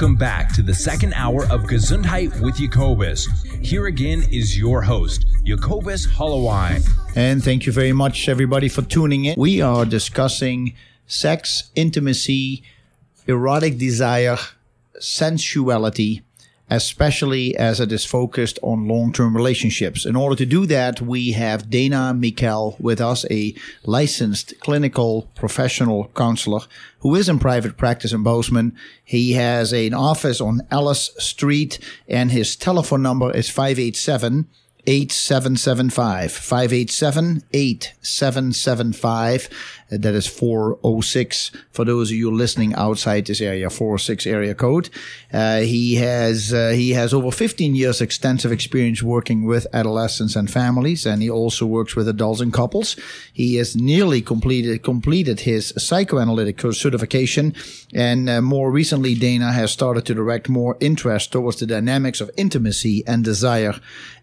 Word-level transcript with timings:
Welcome 0.00 0.16
back 0.16 0.50
to 0.54 0.62
the 0.62 0.72
second 0.72 1.12
hour 1.12 1.42
of 1.50 1.64
Gesundheit 1.64 2.40
with 2.40 2.56
Jacobus. 2.56 3.26
Here 3.60 3.84
again 3.84 4.22
is 4.32 4.56
your 4.56 4.80
host, 4.80 5.26
Jacobus 5.44 6.06
Holloway. 6.06 6.78
And 7.16 7.44
thank 7.44 7.66
you 7.66 7.72
very 7.72 7.92
much, 7.92 8.26
everybody, 8.26 8.70
for 8.70 8.80
tuning 8.80 9.26
in. 9.26 9.34
We 9.36 9.60
are 9.60 9.84
discussing 9.84 10.74
sex, 11.06 11.70
intimacy, 11.74 12.62
erotic 13.26 13.76
desire, 13.76 14.38
sensuality, 14.98 16.22
especially 16.70 17.56
as 17.56 17.80
it 17.80 17.90
is 17.92 18.04
focused 18.04 18.58
on 18.62 18.88
long 18.88 19.12
term 19.12 19.36
relationships. 19.36 20.06
In 20.06 20.16
order 20.16 20.36
to 20.36 20.46
do 20.46 20.66
that, 20.66 21.00
we 21.00 21.32
have 21.32 21.68
Dana 21.68 22.14
Miquelle 22.14 22.76
with 22.78 23.00
us, 23.00 23.26
a 23.30 23.54
licensed 23.84 24.54
clinical 24.60 25.30
professional 25.34 26.10
counselor 26.14 26.60
who 27.00 27.14
is 27.14 27.28
in 27.28 27.38
private 27.38 27.76
practice 27.76 28.12
in 28.12 28.22
Bozeman. 28.22 28.76
He 29.04 29.32
has 29.32 29.72
an 29.72 29.94
office 29.94 30.40
on 30.40 30.62
Ellis 30.70 31.10
Street, 31.18 31.78
and 32.08 32.30
his 32.30 32.56
telephone 32.56 33.02
number 33.02 33.34
is 33.34 33.50
587 33.50 34.48
8775 34.86 36.32
587 36.32 37.42
8775 37.52 39.48
that 39.90 40.14
is 40.14 40.26
406 40.26 41.50
for 41.72 41.84
those 41.84 42.10
of 42.10 42.16
you 42.16 42.30
listening 42.30 42.74
outside 42.74 43.26
this 43.26 43.40
area 43.40 43.68
406 43.68 44.26
area 44.26 44.54
code. 44.54 44.88
Uh, 45.32 45.60
he 45.60 45.96
has 45.96 46.52
uh, 46.52 46.70
he 46.70 46.90
has 46.90 47.12
over 47.12 47.30
15 47.30 47.74
years 47.74 48.00
extensive 48.00 48.52
experience 48.52 49.02
working 49.02 49.44
with 49.44 49.66
adolescents 49.72 50.36
and 50.36 50.50
families 50.50 51.06
and 51.06 51.22
he 51.22 51.30
also 51.30 51.66
works 51.66 51.96
with 51.96 52.08
adults 52.08 52.40
and 52.40 52.52
couples. 52.52 52.96
He 53.32 53.56
has 53.56 53.74
nearly 53.74 54.22
completed 54.22 54.82
completed 54.82 55.40
his 55.40 55.74
psychoanalytic 55.76 56.60
certification 56.72 57.54
and 57.92 58.28
uh, 58.28 58.40
more 58.40 58.70
recently 58.70 59.14
Dana 59.14 59.52
has 59.52 59.72
started 59.72 60.06
to 60.06 60.14
direct 60.14 60.48
more 60.48 60.76
interest 60.80 61.32
towards 61.32 61.58
the 61.58 61.66
dynamics 61.66 62.20
of 62.20 62.30
intimacy 62.36 63.02
and 63.06 63.24
desire 63.24 63.74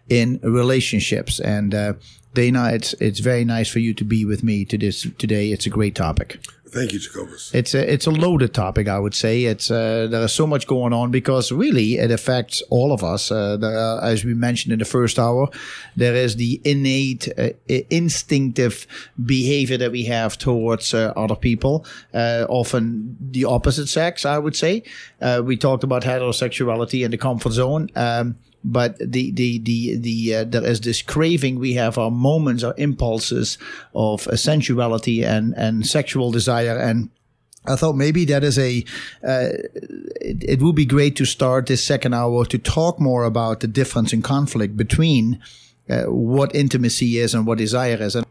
in 0.08 0.40
relationships. 0.42 1.40
And 1.40 1.74
uh, 1.74 1.92
Dana, 2.34 2.70
it's 2.72 2.92
it's 2.94 3.20
very 3.20 3.44
nice 3.44 3.68
for 3.68 3.78
you 3.78 3.94
to 3.94 4.04
be 4.04 4.24
with 4.24 4.42
me 4.42 4.64
to 4.66 4.78
this 4.78 5.06
today. 5.18 5.50
It's 5.52 5.66
a 5.66 5.70
great 5.70 5.94
topic. 5.94 6.38
Thank 6.70 6.92
you, 6.92 6.98
Jacobus. 6.98 7.54
It's 7.54 7.74
a 7.74 7.92
it's 7.92 8.06
a 8.06 8.10
loaded 8.10 8.52
topic, 8.52 8.88
I 8.88 8.98
would 8.98 9.14
say. 9.14 9.44
It's 9.44 9.70
uh, 9.70 10.06
there 10.10 10.22
is 10.22 10.32
so 10.32 10.46
much 10.46 10.66
going 10.66 10.92
on 10.92 11.10
because 11.10 11.50
really 11.50 11.96
it 11.96 12.10
affects 12.10 12.62
all 12.68 12.92
of 12.92 13.02
us. 13.02 13.30
Uh, 13.30 13.56
there, 13.56 13.98
as 14.02 14.24
we 14.24 14.34
mentioned 14.34 14.72
in 14.72 14.78
the 14.78 14.84
first 14.84 15.18
hour, 15.18 15.48
there 15.96 16.14
is 16.14 16.36
the 16.36 16.60
innate, 16.64 17.28
uh, 17.38 17.50
instinctive 17.90 18.86
behavior 19.24 19.78
that 19.78 19.92
we 19.92 20.04
have 20.04 20.36
towards 20.36 20.92
uh, 20.92 21.12
other 21.16 21.36
people, 21.36 21.86
uh, 22.12 22.44
often 22.48 23.16
the 23.20 23.44
opposite 23.44 23.88
sex. 23.88 24.24
I 24.24 24.38
would 24.38 24.56
say. 24.56 24.82
Uh, 25.20 25.42
we 25.44 25.56
talked 25.56 25.84
about 25.84 26.02
heterosexuality 26.02 27.04
and 27.04 27.12
the 27.12 27.18
comfort 27.18 27.52
zone. 27.52 27.88
Um, 27.96 28.36
but 28.64 28.98
the 28.98 29.30
the 29.32 29.58
the 29.58 29.96
the 29.96 30.34
uh, 30.34 30.44
there 30.44 30.64
is 30.64 30.80
this 30.80 31.02
craving 31.02 31.58
we 31.58 31.74
have 31.74 31.96
our 31.96 32.10
moments 32.10 32.64
our 32.64 32.74
impulses 32.76 33.58
of 33.94 34.26
uh, 34.28 34.36
sensuality 34.36 35.22
and 35.24 35.54
and 35.56 35.86
sexual 35.86 36.30
desire 36.32 36.76
and 36.76 37.10
I 37.66 37.76
thought 37.76 37.96
maybe 37.96 38.24
that 38.26 38.44
is 38.44 38.58
a. 38.58 38.84
Uh, 39.22 39.50
it, 40.20 40.42
it, 40.42 40.62
would 40.62 40.74
be 40.74 40.86
great 40.86 41.16
to 41.16 41.26
start 41.26 41.66
this 41.66 41.84
second 41.84 42.14
hour 42.14 42.46
to 42.46 42.56
talk 42.56 42.98
more 42.98 43.24
about 43.24 43.60
the 43.60 43.66
difference 43.66 44.12
in 44.12 44.22
conflict 44.22 44.76
between 44.76 45.38
uh, 45.90 46.04
what 46.04 46.54
intimacy 46.54 47.18
is 47.18 47.34
and 47.34 47.46
what 47.46 47.58
desire 47.58 48.00
is. 48.00 48.14
And 48.14 48.26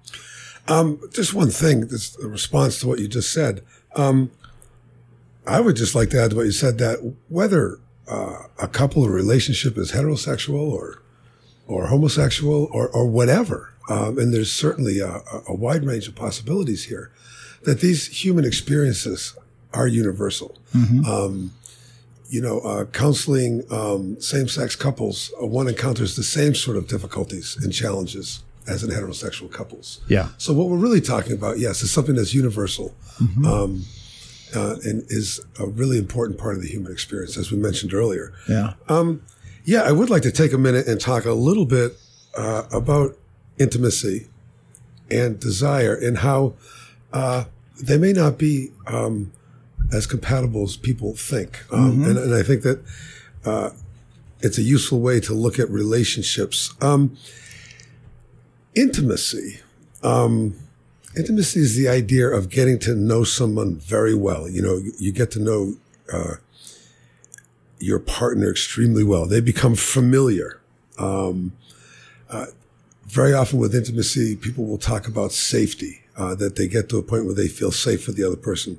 um, 0.67 0.99
just 1.13 1.33
one 1.33 1.49
thing, 1.49 1.87
this 1.87 2.17
a 2.19 2.27
response 2.27 2.79
to 2.79 2.87
what 2.87 2.99
you 2.99 3.07
just 3.07 3.31
said. 3.31 3.63
Um, 3.95 4.31
I 5.45 5.61
would 5.61 5.75
just 5.75 5.95
like 5.95 6.09
to 6.09 6.21
add 6.21 6.31
to 6.31 6.35
what 6.35 6.45
you 6.45 6.51
said 6.51 6.77
that 6.79 7.15
whether 7.29 7.79
uh, 8.07 8.43
a 8.59 8.67
couple 8.67 9.03
or 9.03 9.11
relationship 9.11 9.77
is 9.77 9.91
heterosexual 9.91 10.71
or 10.71 11.01
or 11.67 11.87
homosexual 11.87 12.69
or 12.71 12.87
or 12.89 13.07
whatever, 13.07 13.73
um, 13.89 14.17
and 14.17 14.33
there's 14.33 14.51
certainly 14.51 14.99
a, 14.99 15.21
a, 15.47 15.53
wide 15.53 15.83
range 15.83 16.07
of 16.07 16.15
possibilities 16.15 16.85
here. 16.85 17.11
That 17.63 17.81
these 17.81 18.07
human 18.23 18.45
experiences 18.45 19.35
are 19.73 19.87
universal. 19.87 20.57
Mm-hmm. 20.73 21.05
Um, 21.05 21.53
you 22.29 22.41
know, 22.41 22.59
uh, 22.59 22.85
counseling 22.85 23.63
um, 23.71 24.19
same-sex 24.19 24.75
couples, 24.75 25.31
uh, 25.41 25.45
one 25.45 25.67
encounters 25.67 26.17
the 26.17 26.23
same 26.23 26.53
sort 26.55 26.75
of 26.75 26.87
difficulties 26.87 27.57
and 27.61 27.73
challenges 27.73 28.43
as 28.67 28.83
in 28.83 28.89
heterosexual 28.89 29.51
couples. 29.51 30.01
Yeah. 30.09 30.29
So 30.37 30.53
what 30.53 30.67
we're 30.67 30.77
really 30.77 30.99
talking 30.99 31.31
about, 31.31 31.57
yes, 31.57 31.81
is 31.81 31.91
something 31.91 32.15
that's 32.15 32.33
universal. 32.33 32.93
Mm-hmm. 33.21 33.45
Um, 33.45 33.85
uh, 34.55 34.75
and 34.83 35.03
is 35.09 35.39
a 35.59 35.67
really 35.67 35.97
important 35.97 36.39
part 36.39 36.55
of 36.55 36.61
the 36.61 36.67
human 36.67 36.91
experience, 36.91 37.37
as 37.37 37.51
we 37.51 37.57
mentioned 37.57 37.93
earlier. 37.93 38.33
Yeah. 38.47 38.73
Um, 38.87 39.21
yeah, 39.65 39.81
I 39.81 39.91
would 39.91 40.09
like 40.09 40.21
to 40.23 40.31
take 40.31 40.53
a 40.53 40.57
minute 40.57 40.87
and 40.87 40.99
talk 40.99 41.25
a 41.25 41.33
little 41.33 41.65
bit 41.65 41.97
uh, 42.37 42.63
about 42.71 43.17
intimacy 43.59 44.27
and 45.11 45.39
desire 45.39 45.95
and 45.95 46.19
how 46.19 46.53
uh, 47.11 47.45
they 47.81 47.97
may 47.97 48.13
not 48.13 48.37
be 48.37 48.71
um, 48.85 49.31
as 49.91 50.05
compatible 50.05 50.63
as 50.63 50.77
people 50.77 51.15
think. 51.15 51.63
Um, 51.71 51.91
mm-hmm. 51.91 52.03
and, 52.05 52.17
and, 52.17 52.33
I 52.33 52.43
think 52.43 52.63
that 52.63 52.83
uh, 53.45 53.71
it's 54.39 54.57
a 54.57 54.61
useful 54.61 54.99
way 54.99 55.19
to 55.21 55.33
look 55.33 55.59
at 55.59 55.69
relationships. 55.69 56.73
Um, 56.81 57.17
intimacy. 58.75 59.59
Um, 60.03 60.55
Intimacy 61.17 61.61
is 61.61 61.75
the 61.75 61.87
idea 61.87 62.27
of 62.27 62.49
getting 62.49 62.77
to 62.79 62.93
know 62.93 63.23
someone 63.23 63.75
very 63.77 64.13
well. 64.13 64.47
You 64.47 64.61
know, 64.61 64.81
you 64.99 65.11
get 65.11 65.31
to 65.31 65.39
know 65.39 65.73
uh, 66.13 66.35
your 67.79 67.99
partner 67.99 68.51
extremely 68.51 69.03
well. 69.03 69.25
They 69.25 69.41
become 69.41 69.75
familiar. 69.75 70.59
Um, 70.99 71.53
uh, 72.29 72.47
very 73.05 73.33
often 73.33 73.57
with 73.57 73.73
intimacy, 73.73 74.35
people 74.35 74.65
will 74.65 74.77
talk 74.77 75.07
about 75.07 75.31
safety, 75.31 76.01
uh, 76.17 76.35
that 76.35 76.55
they 76.55 76.67
get 76.67 76.89
to 76.89 76.97
a 76.97 77.03
point 77.03 77.25
where 77.25 77.33
they 77.33 77.47
feel 77.47 77.71
safe 77.71 78.05
with 78.05 78.17
the 78.17 78.23
other 78.23 78.35
person. 78.35 78.77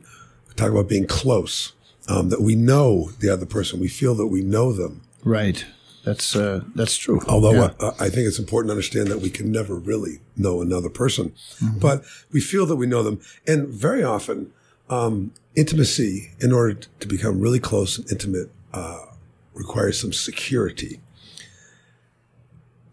We 0.49 0.55
talk 0.55 0.71
about 0.71 0.89
being 0.89 1.07
close, 1.07 1.73
um, 2.09 2.29
that 2.29 2.41
we 2.41 2.55
know 2.55 3.11
the 3.21 3.31
other 3.31 3.47
person. 3.47 3.81
We 3.81 3.89
feel 3.89 4.15
that 4.17 4.27
we 4.27 4.43
know 4.43 4.73
them. 4.73 5.01
Right. 5.25 5.65
That's 6.05 6.35
uh, 6.37 6.63
that's 6.75 6.97
true. 6.97 7.21
Although 7.29 7.53
yeah. 7.53 7.71
uh, 7.81 7.93
I 7.99 8.09
think 8.09 8.27
it's 8.27 8.39
important 8.39 8.69
to 8.69 8.73
understand 8.73 9.09
that 9.09 9.21
we 9.21 9.31
can 9.31 9.53
never 9.53 9.75
really 9.75 10.21
know 10.37 10.63
another 10.63 10.89
person, 10.89 11.31
mm-hmm. 11.61 11.79
but 11.79 12.05
we 12.33 12.41
feel 12.41 12.67
that 12.67 12.77
we 12.77 12.87
know 12.87 13.03
them, 13.03 13.21
and 13.47 13.69
very 13.69 14.03
often, 14.03 14.53
um, 14.89 15.33
intimacy, 15.55 16.33
in 16.41 16.53
order 16.53 16.75
to 16.75 17.07
become 17.07 17.41
really 17.41 17.61
close 17.61 17.99
and 17.99 18.11
intimate, 18.11 18.51
uh, 18.73 19.07
requires 19.55 20.01
some 20.01 20.13
security. 20.13 21.01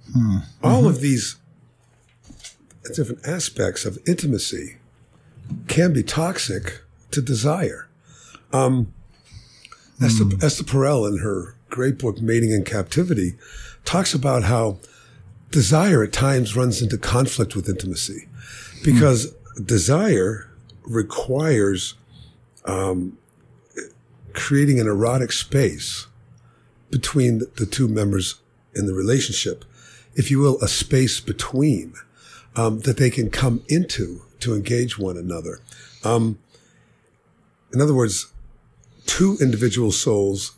Mm-hmm. 0.10 0.38
All 0.64 0.88
of 0.88 1.00
these 1.02 1.38
different 2.94 3.26
aspects 3.28 3.86
of 3.86 3.98
intimacy 4.08 4.78
can 5.68 5.94
be 5.94 6.04
toxic 6.04 6.82
to 7.12 7.22
desire. 7.22 7.88
Um, 8.52 8.94
Esther, 10.02 10.26
mm. 10.26 10.44
Esther 10.44 10.64
Perel 10.64 11.08
in 11.08 11.20
her 11.20 11.56
great 11.76 11.98
book, 11.98 12.22
Mating 12.22 12.52
in 12.52 12.64
Captivity, 12.64 13.34
talks 13.84 14.14
about 14.14 14.44
how 14.44 14.80
desire 15.52 16.06
at 16.06 16.14
times 16.14 16.56
runs 16.56 16.82
into 16.82 16.98
conflict 16.98 17.54
with 17.54 17.68
intimacy 17.68 18.30
because 18.82 19.34
mm. 19.34 19.68
desire 19.68 20.50
requires 20.84 21.96
um, 22.64 23.18
creating 24.32 24.80
an 24.80 24.88
erotic 24.88 25.34
space 25.34 26.08
between 26.92 27.40
the 27.58 27.66
two 27.66 27.90
members 27.90 28.36
in 28.74 28.86
the 28.86 28.94
relationship, 28.94 29.66
if 30.16 30.32
you 30.32 30.40
will, 30.40 30.58
a 30.62 30.70
space 30.70 31.20
between 31.20 31.94
um, 32.56 32.80
that 32.82 32.96
they 32.96 33.10
can 33.10 33.30
come 33.30 33.62
into 33.68 34.22
to 34.40 34.56
engage 34.56 34.98
one 34.98 35.18
another. 35.18 35.60
Um, 36.06 36.40
in 37.74 37.82
other 37.82 37.94
words, 37.94 38.32
two 39.06 39.38
individual 39.42 39.92
souls 39.92 40.55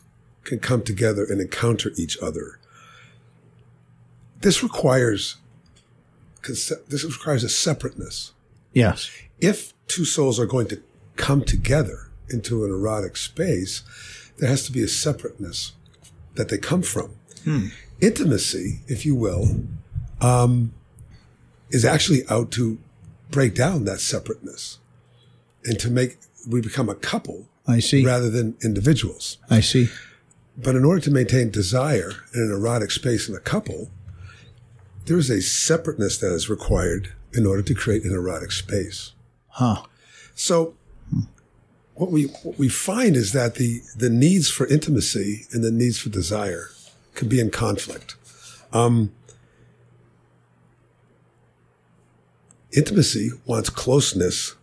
can 0.48 0.58
come 0.58 0.82
together 0.82 1.24
and 1.24 1.40
encounter 1.40 1.92
each 1.96 2.18
other. 2.18 2.58
This 4.40 4.62
requires 4.62 5.36
this 6.42 7.04
requires 7.04 7.44
a 7.44 7.48
separateness. 7.48 8.32
Yes. 8.72 9.10
if 9.40 9.74
two 9.86 10.04
souls 10.04 10.38
are 10.38 10.46
going 10.46 10.68
to 10.68 10.80
come 11.16 11.42
together 11.42 12.08
into 12.30 12.64
an 12.64 12.70
erotic 12.70 13.16
space, 13.16 13.82
there 14.38 14.48
has 14.48 14.64
to 14.66 14.72
be 14.72 14.82
a 14.82 14.88
separateness 14.88 15.72
that 16.34 16.48
they 16.48 16.58
come 16.58 16.82
from. 16.82 17.10
Intimacy, 18.00 18.80
if 18.86 19.04
you 19.04 19.14
will, 19.14 19.64
um, 20.20 20.72
is 21.70 21.84
actually 21.84 22.22
out 22.28 22.50
to 22.52 22.78
break 23.30 23.54
down 23.54 23.84
that 23.84 24.00
separateness 24.00 24.78
and 25.64 25.78
to 25.80 25.90
make 25.90 26.18
we 26.48 26.60
become 26.60 26.88
a 26.88 26.94
couple 26.94 27.46
I 27.66 27.80
see. 27.80 28.04
rather 28.04 28.30
than 28.30 28.56
individuals. 28.62 29.38
I 29.50 29.60
see. 29.60 29.88
But 30.60 30.74
in 30.74 30.84
order 30.84 31.00
to 31.02 31.10
maintain 31.10 31.50
desire 31.50 32.12
in 32.34 32.42
an 32.42 32.50
erotic 32.50 32.90
space 32.90 33.28
in 33.28 33.34
a 33.34 33.40
couple, 33.40 33.90
there 35.06 35.16
is 35.16 35.30
a 35.30 35.40
separateness 35.40 36.18
that 36.18 36.32
is 36.32 36.50
required 36.50 37.12
in 37.32 37.46
order 37.46 37.62
to 37.62 37.74
create 37.74 38.04
an 38.04 38.12
erotic 38.12 38.50
space. 38.50 39.12
Huh. 39.50 39.84
So 40.34 40.74
what 41.94 42.10
we 42.10 42.24
what 42.42 42.58
we 42.58 42.68
find 42.68 43.16
is 43.16 43.32
that 43.32 43.54
the 43.54 43.82
the 43.96 44.10
needs 44.10 44.50
for 44.50 44.66
intimacy 44.66 45.46
and 45.52 45.62
the 45.62 45.70
needs 45.70 45.98
for 45.98 46.08
desire 46.08 46.70
can 47.14 47.28
be 47.28 47.40
in 47.40 47.50
conflict. 47.50 48.16
Um, 48.72 49.12
intimacy 52.76 53.30
wants 53.46 53.70
closeness, 53.70 54.54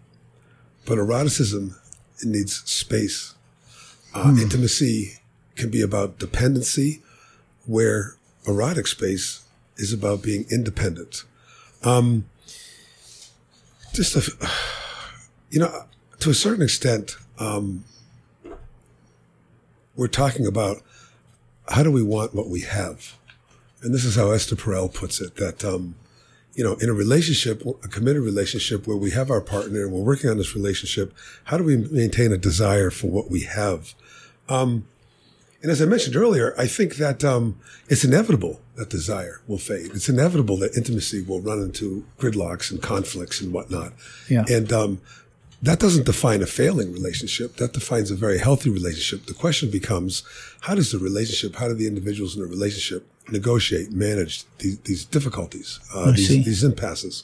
but 0.85 0.97
eroticism 0.97 1.75
needs 2.23 2.63
space. 2.69 3.33
Uh, 4.13 4.33
Intimacy 4.41 5.19
can 5.55 5.69
be 5.69 5.81
about 5.81 6.19
dependency, 6.19 7.01
where 7.65 8.15
erotic 8.47 8.87
space 8.87 9.43
is 9.77 9.93
about 9.93 10.21
being 10.21 10.45
independent. 10.51 11.23
Um, 11.83 12.25
just 13.93 14.15
a, 14.15 14.49
you 15.49 15.59
know, 15.59 15.85
to 16.19 16.29
a 16.29 16.33
certain 16.33 16.63
extent, 16.63 17.17
um, 17.39 17.83
we're 19.95 20.07
talking 20.07 20.45
about 20.45 20.77
how 21.69 21.83
do 21.83 21.91
we 21.91 22.03
want 22.03 22.35
what 22.35 22.49
we 22.49 22.61
have, 22.61 23.15
and 23.81 23.93
this 23.93 24.05
is 24.05 24.15
how 24.15 24.31
Esther 24.31 24.55
Perel 24.55 24.93
puts 24.93 25.21
it: 25.21 25.35
that 25.37 25.63
um, 25.63 25.95
you 26.55 26.63
know, 26.63 26.75
in 26.75 26.89
a 26.89 26.93
relationship, 26.93 27.63
a 27.83 27.87
committed 27.87 28.21
relationship 28.21 28.87
where 28.87 28.97
we 28.97 29.11
have 29.11 29.29
our 29.29 29.41
partner 29.41 29.83
and 29.83 29.91
we're 29.91 30.01
working 30.01 30.29
on 30.29 30.37
this 30.37 30.55
relationship, 30.55 31.13
how 31.45 31.57
do 31.57 31.63
we 31.63 31.77
maintain 31.77 32.31
a 32.31 32.37
desire 32.37 32.89
for 32.89 33.07
what 33.07 33.29
we 33.29 33.41
have? 33.41 33.93
Um, 34.47 34.87
and 35.65 35.71
as 35.71 35.81
I 35.81 35.85
mentioned 35.85 36.15
earlier, 36.15 36.53
I 36.59 36.67
think 36.67 36.97
that 36.97 37.23
um, 37.23 37.59
it's 37.89 38.03
inevitable 38.03 38.61
that 38.75 38.91
desire 38.91 39.41
will 39.47 39.57
fade. 39.57 39.89
It's 39.95 40.07
inevitable 40.07 40.57
that 40.57 40.77
intimacy 40.77 41.23
will 41.23 41.41
run 41.41 41.59
into 41.59 42.05
gridlocks 42.19 42.69
and 42.69 42.83
conflicts 42.83 43.41
and 43.41 43.51
whatnot. 43.51 43.93
Yeah. 44.29 44.45
And 44.47 44.71
um, 44.71 45.01
that 45.63 45.79
doesn't 45.79 46.05
define 46.05 46.43
a 46.43 46.45
failing 46.45 46.93
relationship. 46.93 47.55
That 47.55 47.73
defines 47.73 48.11
a 48.11 48.15
very 48.15 48.37
healthy 48.37 48.69
relationship. 48.69 49.25
The 49.25 49.33
question 49.33 49.71
becomes, 49.71 50.21
how 50.61 50.75
does 50.75 50.91
the 50.91 50.99
relationship, 50.99 51.55
how 51.55 51.67
do 51.67 51.73
the 51.73 51.87
individuals 51.87 52.35
in 52.35 52.43
the 52.43 52.47
relationship 52.47 53.07
negotiate, 53.31 53.91
manage 53.91 54.43
these, 54.59 54.77
these 54.81 55.03
difficulties, 55.03 55.79
uh, 55.95 56.11
these, 56.11 56.27
these 56.45 56.63
impasses? 56.63 57.23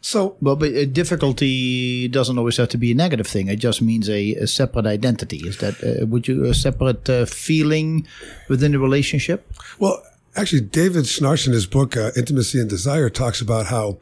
So 0.00 0.36
Well, 0.40 0.56
but 0.56 0.74
uh, 0.74 0.86
difficulty 0.86 2.08
doesn't 2.08 2.38
always 2.38 2.56
have 2.56 2.68
to 2.70 2.78
be 2.78 2.92
a 2.92 2.94
negative 2.94 3.26
thing. 3.26 3.48
It 3.48 3.56
just 3.56 3.82
means 3.82 4.08
a, 4.08 4.34
a 4.34 4.46
separate 4.46 4.86
identity. 4.86 5.38
Is 5.46 5.58
that 5.58 5.82
uh, 5.82 6.06
would 6.06 6.26
you 6.26 6.44
a 6.44 6.54
separate 6.54 7.08
uh, 7.08 7.26
feeling 7.26 8.06
within 8.48 8.72
the 8.72 8.78
relationship? 8.78 9.52
Well, 9.78 10.02
actually, 10.36 10.62
David 10.62 11.04
Schnarch 11.04 11.46
in 11.46 11.52
his 11.52 11.66
book 11.66 11.96
uh, 11.96 12.12
"Intimacy 12.16 12.60
and 12.60 12.68
Desire" 12.68 13.10
talks 13.10 13.40
about 13.40 13.66
how 13.66 13.98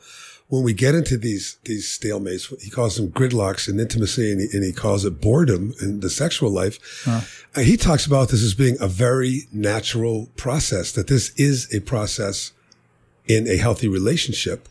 when 0.48 0.62
we 0.62 0.72
get 0.72 0.94
into 0.94 1.16
these 1.16 1.58
these 1.64 1.86
stalemates, 1.86 2.60
he 2.62 2.70
calls 2.70 2.96
them 2.96 3.10
gridlocks 3.10 3.68
in 3.68 3.78
intimacy, 3.78 4.32
and 4.32 4.40
he, 4.40 4.48
and 4.52 4.64
he 4.64 4.72
calls 4.72 5.04
it 5.04 5.20
boredom 5.20 5.74
in 5.80 6.00
the 6.00 6.10
sexual 6.10 6.50
life. 6.50 6.78
Uh, 7.54 7.60
he 7.60 7.76
talks 7.76 8.06
about 8.06 8.28
this 8.28 8.42
as 8.42 8.54
being 8.54 8.76
a 8.80 8.88
very 8.88 9.42
natural 9.52 10.28
process. 10.36 10.92
That 10.92 11.08
this 11.08 11.32
is 11.36 11.72
a 11.74 11.80
process 11.80 12.52
in 13.26 13.46
a 13.46 13.56
healthy 13.56 13.88
relationship, 13.88 14.68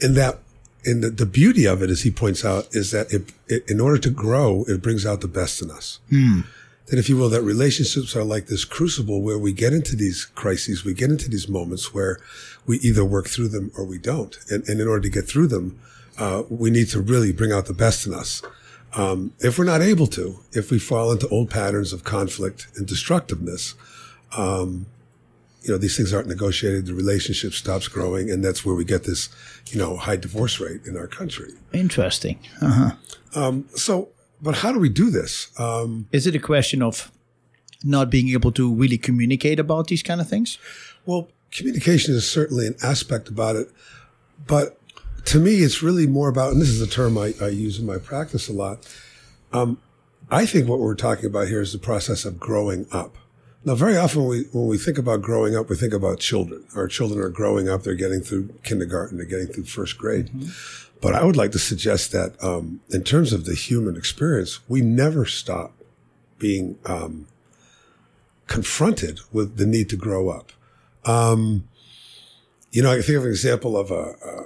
and 0.00 0.14
that. 0.16 0.38
And 0.84 1.02
the, 1.02 1.10
the 1.10 1.26
beauty 1.26 1.66
of 1.66 1.82
it, 1.82 1.90
as 1.90 2.02
he 2.02 2.10
points 2.10 2.44
out, 2.44 2.68
is 2.72 2.92
that 2.92 3.12
it, 3.12 3.32
it, 3.48 3.68
in 3.68 3.80
order 3.80 3.98
to 3.98 4.10
grow, 4.10 4.64
it 4.68 4.80
brings 4.80 5.04
out 5.04 5.20
the 5.20 5.28
best 5.28 5.60
in 5.60 5.70
us 5.70 5.98
that 6.88 6.98
if 6.98 7.08
you 7.08 7.16
will, 7.16 7.28
that 7.28 7.42
relationships 7.42 8.16
are 8.16 8.24
like 8.24 8.46
this 8.46 8.64
crucible 8.64 9.20
where 9.20 9.38
we 9.38 9.52
get 9.52 9.72
into 9.72 9.94
these 9.94 10.24
crises, 10.24 10.84
we 10.84 10.94
get 10.94 11.10
into 11.10 11.28
these 11.28 11.48
moments 11.48 11.92
where 11.92 12.18
we 12.66 12.78
either 12.78 13.04
work 13.04 13.28
through 13.28 13.48
them 13.48 13.70
or 13.76 13.84
we 13.84 13.98
don't. 13.98 14.38
And, 14.50 14.66
and 14.68 14.80
in 14.80 14.88
order 14.88 15.02
to 15.02 15.10
get 15.10 15.28
through 15.28 15.48
them, 15.48 15.78
uh, 16.16 16.44
we 16.48 16.70
need 16.70 16.88
to 16.88 17.00
really 17.00 17.32
bring 17.32 17.52
out 17.52 17.66
the 17.66 17.74
best 17.74 18.06
in 18.06 18.14
us. 18.14 18.42
Um, 18.94 19.32
if 19.40 19.58
we're 19.58 19.64
not 19.66 19.82
able 19.82 20.06
to, 20.08 20.40
if 20.52 20.70
we 20.70 20.78
fall 20.78 21.12
into 21.12 21.28
old 21.28 21.50
patterns 21.50 21.92
of 21.92 22.04
conflict 22.04 22.68
and 22.76 22.86
destructiveness, 22.86 23.74
um, 24.36 24.86
you 25.62 25.70
know, 25.70 25.78
these 25.78 25.96
things 25.96 26.12
aren't 26.14 26.28
negotiated, 26.28 26.86
the 26.86 26.94
relationship 26.94 27.52
stops 27.52 27.88
growing, 27.88 28.30
and 28.30 28.44
that's 28.44 28.64
where 28.64 28.74
we 28.74 28.84
get 28.84 29.04
this, 29.04 29.28
you 29.66 29.78
know, 29.78 29.96
high 29.96 30.16
divorce 30.16 30.60
rate 30.60 30.82
in 30.86 30.96
our 30.96 31.06
country. 31.08 31.52
Interesting. 31.72 32.38
Uh-huh. 32.62 33.52
So, 33.74 34.10
but 34.40 34.56
how 34.56 34.72
do 34.72 34.78
we 34.78 34.88
do 34.88 35.10
this? 35.10 35.48
Um, 35.58 36.08
Is 36.12 36.26
it 36.26 36.34
a 36.34 36.38
question 36.38 36.82
of 36.82 37.10
not 37.82 38.10
being 38.10 38.28
able 38.30 38.52
to 38.52 38.72
really 38.72 38.98
communicate 38.98 39.58
about 39.58 39.88
these 39.88 40.02
kind 40.02 40.20
of 40.20 40.28
things? 40.28 40.58
Well, 41.06 41.28
communication 41.50 42.14
is 42.14 42.28
certainly 42.28 42.66
an 42.66 42.76
aspect 42.82 43.28
about 43.28 43.56
it, 43.56 43.68
but 44.46 44.78
to 45.26 45.38
me, 45.38 45.56
it's 45.56 45.82
really 45.82 46.06
more 46.06 46.28
about, 46.28 46.52
and 46.52 46.60
this 46.62 46.68
is 46.68 46.80
a 46.80 46.86
term 46.86 47.18
I, 47.18 47.34
I 47.40 47.48
use 47.48 47.78
in 47.78 47.86
my 47.86 47.98
practice 47.98 48.48
a 48.48 48.52
lot. 48.52 48.86
Um, 49.52 49.78
I 50.30 50.46
think 50.46 50.68
what 50.68 50.78
we're 50.78 50.94
talking 50.94 51.26
about 51.26 51.48
here 51.48 51.60
is 51.60 51.72
the 51.72 51.78
process 51.78 52.24
of 52.24 52.38
growing 52.38 52.86
up. 52.92 53.16
Now, 53.64 53.74
very 53.74 53.96
often 53.96 54.20
when 54.20 54.28
we, 54.28 54.42
when 54.52 54.66
we 54.66 54.78
think 54.78 54.98
about 54.98 55.20
growing 55.20 55.56
up, 55.56 55.68
we 55.68 55.76
think 55.76 55.92
about 55.92 56.20
children. 56.20 56.64
Our 56.76 56.86
children 56.86 57.20
are 57.20 57.28
growing 57.28 57.68
up. 57.68 57.82
They're 57.82 57.94
getting 57.94 58.20
through 58.20 58.54
kindergarten. 58.62 59.18
They're 59.18 59.26
getting 59.26 59.48
through 59.48 59.64
first 59.64 59.98
grade. 59.98 60.30
But 61.00 61.14
I 61.14 61.24
would 61.24 61.36
like 61.36 61.52
to 61.52 61.58
suggest 61.58 62.12
that, 62.12 62.42
um, 62.42 62.80
in 62.90 63.02
terms 63.04 63.32
of 63.32 63.44
the 63.44 63.54
human 63.54 63.96
experience, 63.96 64.60
we 64.68 64.80
never 64.80 65.26
stop 65.26 65.72
being, 66.38 66.78
um, 66.86 67.26
confronted 68.46 69.20
with 69.32 69.56
the 69.56 69.66
need 69.66 69.88
to 69.90 69.96
grow 69.96 70.30
up. 70.30 70.52
Um, 71.04 71.68
you 72.70 72.82
know, 72.82 72.90
I 72.92 73.02
think 73.02 73.18
of 73.18 73.24
an 73.24 73.30
example 73.30 73.76
of 73.76 73.90
a, 73.90 74.14
uh, 74.24 74.42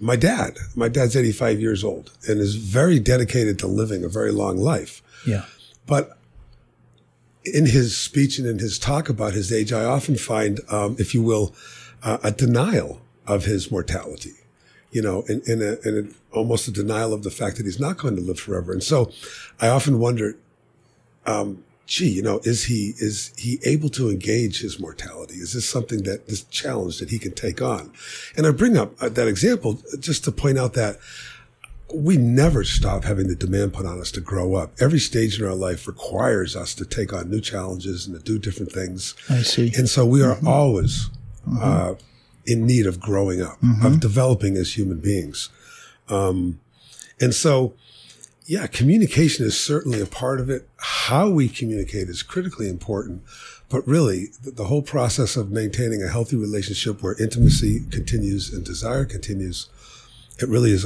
my 0.00 0.16
dad. 0.16 0.58
My 0.74 0.88
dad's 0.88 1.16
85 1.16 1.60
years 1.60 1.84
old 1.84 2.10
and 2.26 2.40
is 2.40 2.56
very 2.56 2.98
dedicated 2.98 3.58
to 3.60 3.66
living 3.66 4.04
a 4.04 4.08
very 4.08 4.32
long 4.32 4.56
life. 4.56 5.02
Yeah. 5.26 5.44
But 5.86 6.18
in 7.44 7.66
his 7.66 7.96
speech 7.96 8.38
and 8.38 8.46
in 8.46 8.58
his 8.58 8.78
talk 8.78 9.08
about 9.08 9.32
his 9.32 9.52
age, 9.52 9.72
I 9.72 9.84
often 9.84 10.16
find, 10.16 10.60
um, 10.68 10.96
if 10.98 11.14
you 11.14 11.22
will, 11.22 11.54
uh, 12.02 12.18
a 12.22 12.30
denial 12.30 13.00
of 13.26 13.44
his 13.44 13.70
mortality. 13.70 14.34
You 14.90 15.02
know, 15.02 15.22
in, 15.22 15.40
in, 15.46 15.62
a, 15.62 15.72
a, 15.88 16.08
almost 16.32 16.68
a 16.68 16.70
denial 16.70 17.14
of 17.14 17.22
the 17.22 17.30
fact 17.30 17.56
that 17.56 17.64
he's 17.64 17.80
not 17.80 17.96
going 17.96 18.14
to 18.16 18.22
live 18.22 18.38
forever. 18.38 18.72
And 18.72 18.82
so 18.82 19.10
I 19.60 19.68
often 19.68 19.98
wonder, 19.98 20.36
um, 21.24 21.64
gee, 21.86 22.10
you 22.10 22.22
know, 22.22 22.40
is 22.44 22.64
he, 22.64 22.92
is 22.98 23.32
he 23.38 23.58
able 23.64 23.88
to 23.90 24.10
engage 24.10 24.60
his 24.60 24.78
mortality? 24.78 25.36
Is 25.36 25.54
this 25.54 25.68
something 25.68 26.02
that, 26.02 26.28
this 26.28 26.44
challenge 26.44 26.98
that 26.98 27.08
he 27.08 27.18
can 27.18 27.32
take 27.32 27.62
on? 27.62 27.90
And 28.36 28.46
I 28.46 28.50
bring 28.50 28.76
up 28.76 28.92
uh, 29.00 29.08
that 29.08 29.28
example 29.28 29.80
just 29.98 30.24
to 30.24 30.32
point 30.32 30.58
out 30.58 30.74
that 30.74 30.98
we 31.94 32.16
never 32.16 32.64
stop 32.64 33.04
having 33.04 33.28
the 33.28 33.36
demand 33.36 33.72
put 33.72 33.86
on 33.86 34.00
us 34.00 34.10
to 34.12 34.20
grow 34.20 34.54
up. 34.54 34.72
Every 34.80 34.98
stage 34.98 35.38
in 35.38 35.46
our 35.46 35.54
life 35.54 35.86
requires 35.86 36.56
us 36.56 36.74
to 36.74 36.84
take 36.84 37.12
on 37.12 37.30
new 37.30 37.40
challenges 37.40 38.06
and 38.06 38.16
to 38.16 38.22
do 38.22 38.38
different 38.38 38.72
things. 38.72 39.14
I 39.28 39.42
see. 39.42 39.72
And 39.76 39.88
so 39.88 40.06
we 40.06 40.22
are 40.22 40.38
always 40.46 41.10
uh, 41.60 41.94
in 42.46 42.66
need 42.66 42.86
of 42.86 43.00
growing 43.00 43.42
up, 43.42 43.58
of 43.82 44.00
developing 44.00 44.56
as 44.56 44.76
human 44.76 45.00
beings. 45.00 45.50
Um, 46.08 46.60
and 47.20 47.34
so, 47.34 47.74
yeah, 48.46 48.66
communication 48.66 49.46
is 49.46 49.58
certainly 49.58 50.00
a 50.00 50.06
part 50.06 50.40
of 50.40 50.50
it. 50.50 50.68
How 50.78 51.28
we 51.28 51.48
communicate 51.48 52.08
is 52.08 52.22
critically 52.22 52.68
important. 52.68 53.22
But 53.68 53.86
really, 53.86 54.28
the, 54.42 54.64
whole 54.64 54.82
process 54.82 55.34
of 55.34 55.50
maintaining 55.50 56.02
a 56.02 56.08
healthy 56.08 56.36
relationship 56.36 57.02
where 57.02 57.20
intimacy 57.22 57.80
continues 57.90 58.52
and 58.52 58.62
desire 58.62 59.06
continues, 59.06 59.68
it 60.38 60.48
really 60.48 60.72
is 60.72 60.84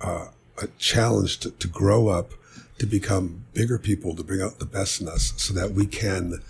a, 0.00 0.28
a, 0.62 0.68
challenge 0.78 1.38
to, 1.40 1.50
to 1.50 1.68
grow 1.68 2.08
up, 2.08 2.32
to 2.78 2.86
become 2.86 3.44
bigger 3.54 3.78
people, 3.78 4.14
to 4.16 4.24
bring 4.24 4.42
out 4.42 4.58
the 4.58 4.66
best 4.66 5.00
in 5.00 5.08
us 5.08 5.32
so 5.36 5.54
that 5.54 5.72
we 5.72 5.86
can 5.86 6.42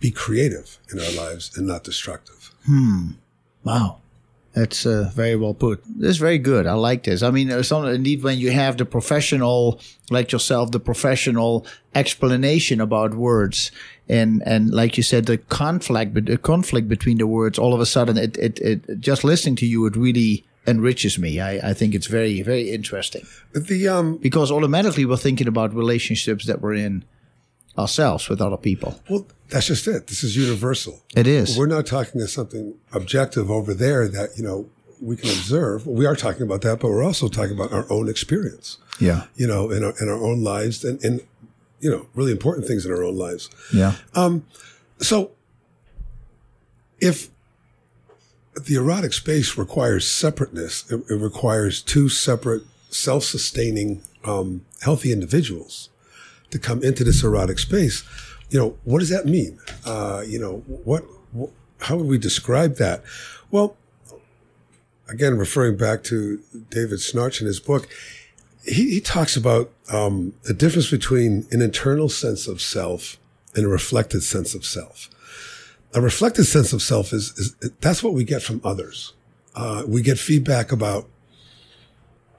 be 0.00 0.10
creative 0.10 0.78
in 0.92 1.00
our 1.00 1.12
lives 1.12 1.56
and 1.56 1.66
not 1.66 1.84
destructive. 1.84 2.52
Hmm. 2.66 3.12
Wow. 3.64 3.98
That's 4.52 4.84
uh, 4.84 5.10
very 5.14 5.34
well 5.34 5.54
put. 5.54 5.82
This 5.86 6.10
is 6.10 6.16
very 6.18 6.38
good. 6.38 6.66
I 6.66 6.74
like 6.74 7.04
this. 7.04 7.22
I 7.22 7.30
mean, 7.30 7.62
some, 7.62 7.86
indeed, 7.86 8.22
when 8.22 8.36
you 8.36 8.50
have 8.50 8.76
the 8.76 8.84
professional, 8.84 9.80
like 10.10 10.30
yourself, 10.30 10.72
the 10.72 10.80
professional 10.80 11.66
explanation 11.94 12.78
about 12.78 13.14
words, 13.14 13.72
and 14.10 14.42
and 14.44 14.70
like 14.70 14.98
you 14.98 15.02
said, 15.02 15.24
the 15.24 15.38
conflict, 15.38 16.26
the 16.26 16.36
conflict 16.36 16.86
between 16.86 17.16
the 17.16 17.26
words, 17.26 17.58
all 17.58 17.72
of 17.72 17.80
a 17.80 17.86
sudden, 17.86 18.18
it 18.18 18.36
it, 18.36 18.60
it 18.60 19.00
just 19.00 19.24
listening 19.24 19.56
to 19.56 19.66
you, 19.66 19.86
it 19.86 19.96
really 19.96 20.44
enriches 20.66 21.18
me. 21.18 21.40
I, 21.40 21.70
I 21.70 21.74
think 21.74 21.94
it's 21.94 22.06
very, 22.06 22.42
very 22.42 22.70
interesting 22.70 23.26
The 23.52 23.88
um, 23.88 24.16
because 24.18 24.50
automatically 24.52 25.04
we're 25.04 25.16
thinking 25.16 25.48
about 25.48 25.74
relationships 25.74 26.46
that 26.46 26.60
we're 26.60 26.74
in 26.74 27.04
ourselves 27.76 28.28
with 28.28 28.40
other 28.40 28.56
people. 28.56 29.00
well, 29.08 29.26
that's 29.48 29.66
just 29.66 29.86
it. 29.86 30.06
This 30.06 30.22
is 30.24 30.36
universal. 30.36 31.02
It 31.16 31.26
is. 31.26 31.58
We're 31.58 31.66
not 31.66 31.84
talking 31.86 32.20
to 32.20 32.28
something 32.28 32.74
objective 32.92 33.50
over 33.50 33.74
there 33.74 34.08
that 34.08 34.30
you 34.36 34.42
know 34.44 34.68
we 35.00 35.16
can 35.16 35.30
observe. 35.30 35.86
We 35.86 36.06
are 36.06 36.14
talking 36.16 36.42
about 36.42 36.60
that, 36.62 36.78
but 36.80 36.88
we're 36.88 37.02
also 37.04 37.28
talking 37.28 37.52
about 37.52 37.72
our 37.72 37.86
own 37.90 38.08
experience. 38.08 38.78
yeah. 39.00 39.24
You 39.34 39.46
know, 39.48 39.70
in 39.70 39.82
our 39.84 39.94
in 40.00 40.08
our 40.08 40.22
own 40.22 40.42
lives, 40.44 40.84
and, 40.84 41.02
and 41.04 41.20
you 41.80 41.90
know, 41.90 42.06
really 42.14 42.30
important 42.30 42.66
things 42.68 42.86
in 42.86 42.92
our 42.92 43.02
own 43.02 43.16
lives. 43.16 43.50
Yeah. 43.74 43.94
Um. 44.14 44.44
So, 45.00 45.32
if 47.00 47.28
the 48.54 48.74
erotic 48.74 49.12
space 49.12 49.56
requires 49.56 50.06
separateness, 50.06 50.90
it, 50.90 51.02
it 51.10 51.16
requires 51.16 51.82
two 51.82 52.08
separate, 52.08 52.62
self-sustaining, 52.90 54.02
um, 54.24 54.64
healthy 54.82 55.12
individuals 55.12 55.88
to 56.50 56.58
come 56.58 56.82
into 56.82 57.02
this 57.04 57.22
erotic 57.22 57.58
space. 57.58 58.04
You 58.50 58.58
know, 58.58 58.78
what 58.84 58.98
does 58.98 59.08
that 59.08 59.26
mean? 59.26 59.58
Uh, 59.84 60.22
you 60.26 60.38
know, 60.38 60.58
what, 60.66 61.04
what, 61.32 61.50
how 61.80 61.96
would 61.96 62.06
we 62.06 62.18
describe 62.18 62.76
that? 62.76 63.02
Well, 63.50 63.76
again, 65.08 65.38
referring 65.38 65.76
back 65.76 66.02
to 66.04 66.42
David 66.70 66.98
Schnarch 66.98 67.40
in 67.40 67.46
his 67.46 67.60
book, 67.60 67.88
he, 68.64 68.90
he 68.90 69.00
talks 69.00 69.36
about 69.36 69.70
um, 69.90 70.34
the 70.44 70.54
difference 70.54 70.90
between 70.90 71.46
an 71.50 71.62
internal 71.62 72.08
sense 72.08 72.46
of 72.46 72.60
self 72.60 73.16
and 73.54 73.64
a 73.64 73.68
reflected 73.68 74.22
sense 74.22 74.54
of 74.54 74.64
self. 74.64 75.08
A 75.94 76.00
reflected 76.00 76.44
sense 76.44 76.72
of 76.72 76.82
self 76.82 77.12
is, 77.12 77.32
is 77.38 77.54
that's 77.80 78.02
what 78.02 78.14
we 78.14 78.24
get 78.24 78.42
from 78.42 78.60
others. 78.64 79.12
Uh, 79.54 79.84
we 79.86 80.00
get 80.00 80.18
feedback 80.18 80.72
about, 80.72 81.06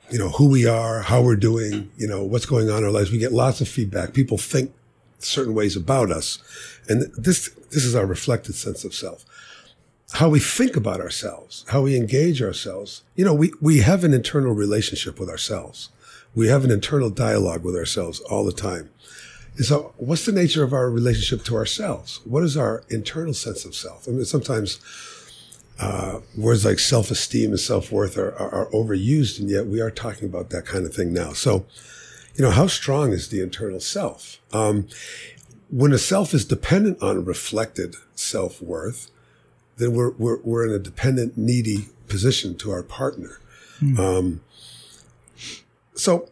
you 0.09 0.17
know, 0.17 0.29
who 0.29 0.49
we 0.49 0.65
are, 0.65 1.01
how 1.01 1.21
we're 1.21 1.35
doing, 1.35 1.91
you 1.97 2.07
know, 2.07 2.23
what's 2.23 2.47
going 2.47 2.69
on 2.69 2.79
in 2.79 2.83
our 2.83 2.91
lives. 2.91 3.11
We 3.11 3.19
get 3.19 3.31
lots 3.31 3.61
of 3.61 3.67
feedback. 3.67 4.13
People 4.13 4.37
think 4.37 4.73
certain 5.19 5.53
ways 5.53 5.75
about 5.75 6.11
us. 6.11 6.39
And 6.89 7.03
this, 7.15 7.49
this 7.71 7.85
is 7.85 7.95
our 7.95 8.05
reflected 8.05 8.55
sense 8.55 8.83
of 8.83 8.93
self. 8.93 9.23
How 10.13 10.29
we 10.29 10.39
think 10.39 10.75
about 10.75 10.99
ourselves, 10.99 11.65
how 11.69 11.81
we 11.81 11.95
engage 11.95 12.41
ourselves. 12.41 13.03
You 13.15 13.25
know, 13.25 13.33
we, 13.33 13.51
we 13.61 13.79
have 13.79 14.03
an 14.03 14.13
internal 14.13 14.53
relationship 14.53 15.19
with 15.19 15.29
ourselves. 15.29 15.89
We 16.35 16.47
have 16.47 16.63
an 16.63 16.71
internal 16.71 17.09
dialogue 17.09 17.63
with 17.63 17.75
ourselves 17.75 18.19
all 18.21 18.43
the 18.43 18.51
time. 18.51 18.89
And 19.55 19.65
so 19.65 19.93
what's 19.97 20.25
the 20.25 20.31
nature 20.31 20.63
of 20.63 20.73
our 20.73 20.89
relationship 20.89 21.45
to 21.45 21.55
ourselves? 21.55 22.19
What 22.25 22.43
is 22.43 22.57
our 22.57 22.83
internal 22.89 23.33
sense 23.33 23.65
of 23.65 23.75
self? 23.75 24.07
I 24.07 24.11
mean, 24.11 24.25
sometimes, 24.25 24.79
uh, 25.79 26.19
words 26.37 26.65
like 26.65 26.79
self-esteem 26.79 27.51
and 27.51 27.59
self-worth 27.59 28.17
are, 28.17 28.33
are, 28.35 28.53
are 28.53 28.71
overused, 28.71 29.39
and 29.39 29.49
yet 29.49 29.65
we 29.67 29.81
are 29.81 29.91
talking 29.91 30.27
about 30.27 30.49
that 30.49 30.65
kind 30.65 30.85
of 30.85 30.93
thing 30.93 31.13
now. 31.13 31.33
So, 31.33 31.65
you 32.35 32.43
know, 32.43 32.51
how 32.51 32.67
strong 32.67 33.11
is 33.11 33.29
the 33.29 33.41
internal 33.41 33.79
self? 33.79 34.39
Um, 34.51 34.87
when 35.69 35.91
a 35.91 35.97
self 35.97 36.33
is 36.33 36.45
dependent 36.45 37.01
on 37.01 37.25
reflected 37.25 37.95
self-worth, 38.15 39.09
then 39.77 39.93
we're, 39.93 40.11
we're, 40.11 40.39
we're 40.41 40.65
in 40.67 40.71
a 40.71 40.79
dependent, 40.79 41.37
needy 41.37 41.89
position 42.07 42.55
to 42.57 42.71
our 42.71 42.83
partner. 42.83 43.39
Um, 43.99 44.41
so 45.95 46.29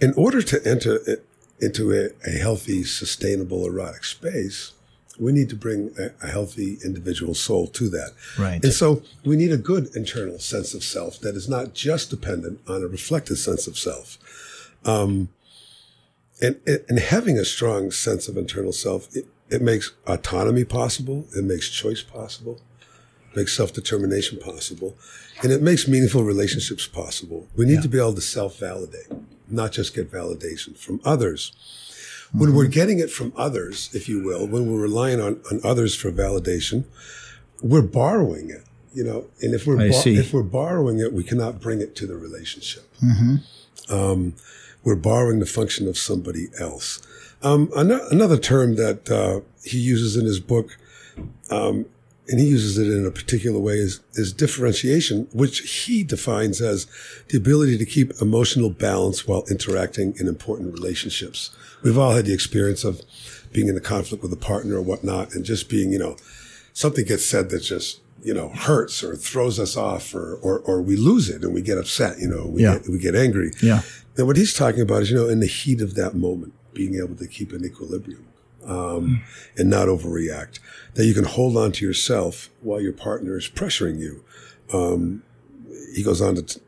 in 0.00 0.12
order 0.14 0.42
to 0.42 0.66
enter 0.66 0.96
it 1.06 1.26
into 1.60 1.92
a, 1.92 2.08
a 2.28 2.32
healthy, 2.38 2.84
sustainable 2.84 3.66
erotic 3.66 4.04
space, 4.04 4.72
we 5.18 5.32
need 5.32 5.50
to 5.50 5.56
bring 5.56 5.94
a, 5.98 6.26
a 6.26 6.30
healthy 6.30 6.78
individual 6.84 7.34
soul 7.34 7.66
to 7.66 7.88
that. 7.90 8.12
Right. 8.38 8.62
And 8.64 8.72
so 8.72 9.02
we 9.24 9.36
need 9.36 9.52
a 9.52 9.58
good 9.58 9.94
internal 9.94 10.38
sense 10.38 10.72
of 10.72 10.82
self 10.82 11.20
that 11.20 11.34
is 11.36 11.48
not 11.48 11.74
just 11.74 12.10
dependent 12.10 12.60
on 12.66 12.82
a 12.82 12.86
reflected 12.86 13.36
sense 13.36 13.66
of 13.66 13.76
self. 13.76 14.18
Um, 14.84 15.28
and, 16.40 16.58
and 16.66 16.98
having 16.98 17.36
a 17.38 17.44
strong 17.44 17.90
sense 17.90 18.28
of 18.28 18.38
internal 18.38 18.72
self, 18.72 19.14
it, 19.14 19.26
it 19.50 19.60
makes 19.60 19.92
autonomy 20.06 20.64
possible. 20.64 21.26
It 21.36 21.44
makes 21.44 21.68
choice 21.68 22.02
possible. 22.02 22.58
It 23.30 23.36
makes 23.36 23.54
self-determination 23.54 24.38
possible. 24.38 24.96
And 25.42 25.52
it 25.52 25.60
makes 25.60 25.86
meaningful 25.86 26.24
relationships 26.24 26.86
possible. 26.86 27.46
We 27.56 27.66
need 27.66 27.82
to 27.82 27.88
be 27.88 27.98
able 27.98 28.14
to 28.14 28.20
self-validate, 28.22 29.08
not 29.50 29.72
just 29.72 29.94
get 29.94 30.10
validation 30.10 30.76
from 30.76 31.00
others. 31.04 31.52
When 32.32 32.54
we're 32.54 32.68
getting 32.68 33.00
it 33.00 33.10
from 33.10 33.32
others, 33.36 33.90
if 33.92 34.08
you 34.08 34.22
will, 34.22 34.46
when 34.46 34.70
we're 34.70 34.80
relying 34.80 35.20
on, 35.20 35.40
on 35.50 35.60
others 35.64 35.96
for 35.96 36.12
validation, 36.12 36.84
we're 37.60 37.82
borrowing 37.82 38.50
it, 38.50 38.62
you 38.94 39.02
know, 39.02 39.26
and 39.42 39.52
if 39.52 39.66
we're, 39.66 39.76
see. 39.92 40.14
if 40.16 40.32
we're 40.32 40.44
borrowing 40.44 41.00
it, 41.00 41.12
we 41.12 41.24
cannot 41.24 41.60
bring 41.60 41.80
it 41.80 41.96
to 41.96 42.06
the 42.06 42.16
relationship. 42.16 42.84
Um, 43.90 44.34
we're 44.84 44.94
borrowing 44.94 45.40
the 45.40 45.46
function 45.46 45.88
of 45.88 45.98
somebody 45.98 46.46
else. 46.60 47.02
Um, 47.42 47.68
ano- 47.76 48.06
another 48.10 48.36
term 48.38 48.76
that 48.76 49.10
uh, 49.10 49.40
he 49.64 49.78
uses 49.78 50.16
in 50.16 50.24
his 50.24 50.38
book, 50.38 50.76
um, 51.50 51.86
and 52.30 52.40
he 52.40 52.46
uses 52.46 52.78
it 52.78 52.86
in 52.88 53.04
a 53.04 53.10
particular 53.10 53.58
way, 53.58 53.74
is, 53.74 54.00
is 54.14 54.32
differentiation, 54.32 55.26
which 55.32 55.58
he 55.84 56.02
defines 56.04 56.60
as 56.60 56.86
the 57.28 57.36
ability 57.36 57.76
to 57.76 57.84
keep 57.84 58.12
emotional 58.22 58.70
balance 58.70 59.26
while 59.26 59.44
interacting 59.50 60.14
in 60.18 60.28
important 60.28 60.72
relationships. 60.72 61.50
We've 61.82 61.98
all 61.98 62.12
had 62.12 62.26
the 62.26 62.32
experience 62.32 62.84
of 62.84 63.02
being 63.52 63.68
in 63.68 63.76
a 63.76 63.80
conflict 63.80 64.22
with 64.22 64.32
a 64.32 64.36
partner 64.36 64.76
or 64.76 64.82
whatnot, 64.82 65.34
and 65.34 65.44
just 65.44 65.68
being, 65.68 65.92
you 65.92 65.98
know, 65.98 66.16
something 66.72 67.04
gets 67.04 67.26
said 67.26 67.50
that 67.50 67.60
just 67.60 68.00
you 68.22 68.34
know 68.34 68.50
hurts 68.50 69.02
or 69.02 69.16
throws 69.16 69.58
us 69.58 69.76
off, 69.76 70.14
or 70.14 70.36
or, 70.36 70.60
or 70.60 70.82
we 70.82 70.94
lose 70.96 71.28
it 71.28 71.42
and 71.42 71.52
we 71.54 71.62
get 71.62 71.78
upset. 71.78 72.18
You 72.20 72.28
know, 72.28 72.46
we 72.46 72.62
Yeah. 72.62 72.78
get, 72.78 72.88
we 72.88 72.98
get 72.98 73.14
angry. 73.16 73.50
Yeah. 73.62 73.82
And 74.16 74.26
what 74.26 74.36
he's 74.36 74.52
talking 74.54 74.82
about 74.82 75.02
is, 75.02 75.10
you 75.10 75.16
know, 75.16 75.28
in 75.28 75.40
the 75.40 75.46
heat 75.46 75.80
of 75.80 75.94
that 75.94 76.14
moment, 76.14 76.52
being 76.74 76.94
able 76.96 77.16
to 77.16 77.26
keep 77.26 77.52
an 77.52 77.64
equilibrium 77.64 78.26
um, 78.70 79.22
and 79.58 79.68
not 79.68 79.88
overreact. 79.88 80.60
That 80.94 81.06
you 81.06 81.14
can 81.14 81.24
hold 81.24 81.56
on 81.56 81.72
to 81.72 81.84
yourself 81.84 82.50
while 82.60 82.80
your 82.80 82.92
partner 82.92 83.36
is 83.36 83.48
pressuring 83.48 83.98
you. 83.98 84.24
Um, 84.72 85.22
he 85.94 86.02
goes 86.02 86.20
on 86.20 86.36
to, 86.36 86.42
t- 86.42 86.60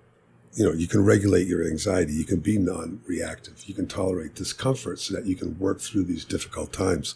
you 0.54 0.64
know, 0.66 0.72
you 0.72 0.88
can 0.88 1.04
regulate 1.04 1.46
your 1.46 1.66
anxiety. 1.66 2.12
You 2.12 2.24
can 2.24 2.40
be 2.40 2.58
non-reactive. 2.58 3.64
You 3.66 3.74
can 3.74 3.86
tolerate 3.86 4.34
discomfort 4.34 4.98
so 4.98 5.14
that 5.14 5.26
you 5.26 5.36
can 5.36 5.58
work 5.58 5.80
through 5.80 6.04
these 6.04 6.24
difficult 6.24 6.72
times. 6.72 7.14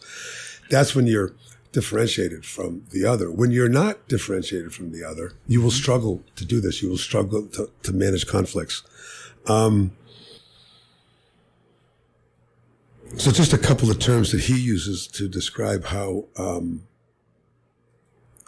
That's 0.71 0.95
when 0.95 1.07
you're 1.07 1.33
differentiated 1.73 2.47
from 2.47 2.85
the 2.91 3.05
other. 3.05 3.31
When 3.31 3.51
you're 3.51 3.69
not 3.69 4.09
differentiated 4.09 4.73
from 4.73 4.93
the 4.93 5.05
other, 5.05 5.33
you 5.47 5.61
will 5.61 5.71
struggle 5.71 6.23
to 6.37 6.45
do 6.45 6.61
this. 6.61 6.83
You 6.83 6.89
will 6.89 6.97
struggle 6.97 7.47
to, 7.49 7.71
to 7.83 7.93
manage 7.93 8.27
conflicts. 8.27 8.83
So, 13.17 13.31
just 13.31 13.53
a 13.53 13.59
couple 13.59 13.91
of 13.91 13.99
terms 13.99 14.33
that 14.33 14.43
he 14.43 14.59
uses 14.59 15.07
to 15.09 15.29
describe 15.29 15.87
how 15.87 16.27
um, 16.37 16.87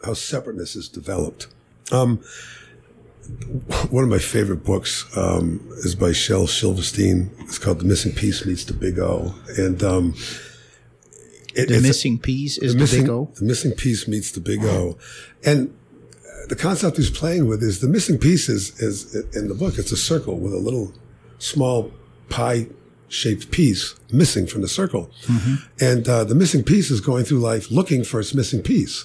how 0.05 0.15
separateness 0.15 0.77
is 0.77 0.89
developed. 0.89 1.49
Um, 1.91 2.19
one 3.91 4.05
of 4.05 4.11
my 4.11 4.19
favorite 4.19 4.65
books 4.65 5.07
um, 5.17 5.67
is 5.79 5.95
by 5.95 6.13
Shel 6.13 6.47
Silverstein. 6.47 7.31
It's 7.41 7.59
called 7.59 7.81
"The 7.81 7.85
Missing 7.85 8.13
Piece 8.13 8.45
Meets 8.45 8.65
the 8.65 8.75
Big 8.75 8.99
O," 8.99 9.35
and 9.57 9.83
um, 9.83 10.15
it, 11.55 11.69
The 11.69 11.81
missing 11.81 12.19
piece 12.19 12.57
is 12.59 12.75
the, 12.75 12.81
missing, 12.81 13.03
big 13.03 13.11
O. 13.11 13.31
The 13.35 13.45
missing 13.45 13.73
piece 13.73 14.07
meets 14.07 14.31
the 14.31 14.41
big 14.41 14.65
O. 14.65 14.97
And 15.45 15.75
the 16.49 16.57
concept 16.57 16.97
he's 16.97 17.11
playing 17.11 17.49
with 17.49 17.63
is 17.63 17.81
the 17.81 17.89
missing 17.89 18.19
piece 18.19 18.49
is, 18.49 18.81
is 18.81 19.15
in 19.35 19.49
the 19.49 19.55
book, 19.55 19.79
it's 19.79 19.93
a 19.93 19.97
circle 19.97 20.39
with 20.39 20.53
a 20.53 20.59
little 20.59 20.93
small 21.39 21.91
pie 22.29 22.69
shaped 23.09 23.51
piece 23.51 23.95
missing 24.13 24.47
from 24.47 24.63
the 24.63 24.69
circle. 24.69 25.11
And 25.81 26.09
uh, 26.09 26.25
the 26.25 26.35
missing 26.35 26.63
piece 26.63 26.91
is 26.91 27.01
going 27.01 27.25
through 27.25 27.41
life 27.41 27.71
looking 27.71 28.05
for 28.05 28.21
its 28.21 28.35
missing 28.35 28.63
piece. 28.63 29.05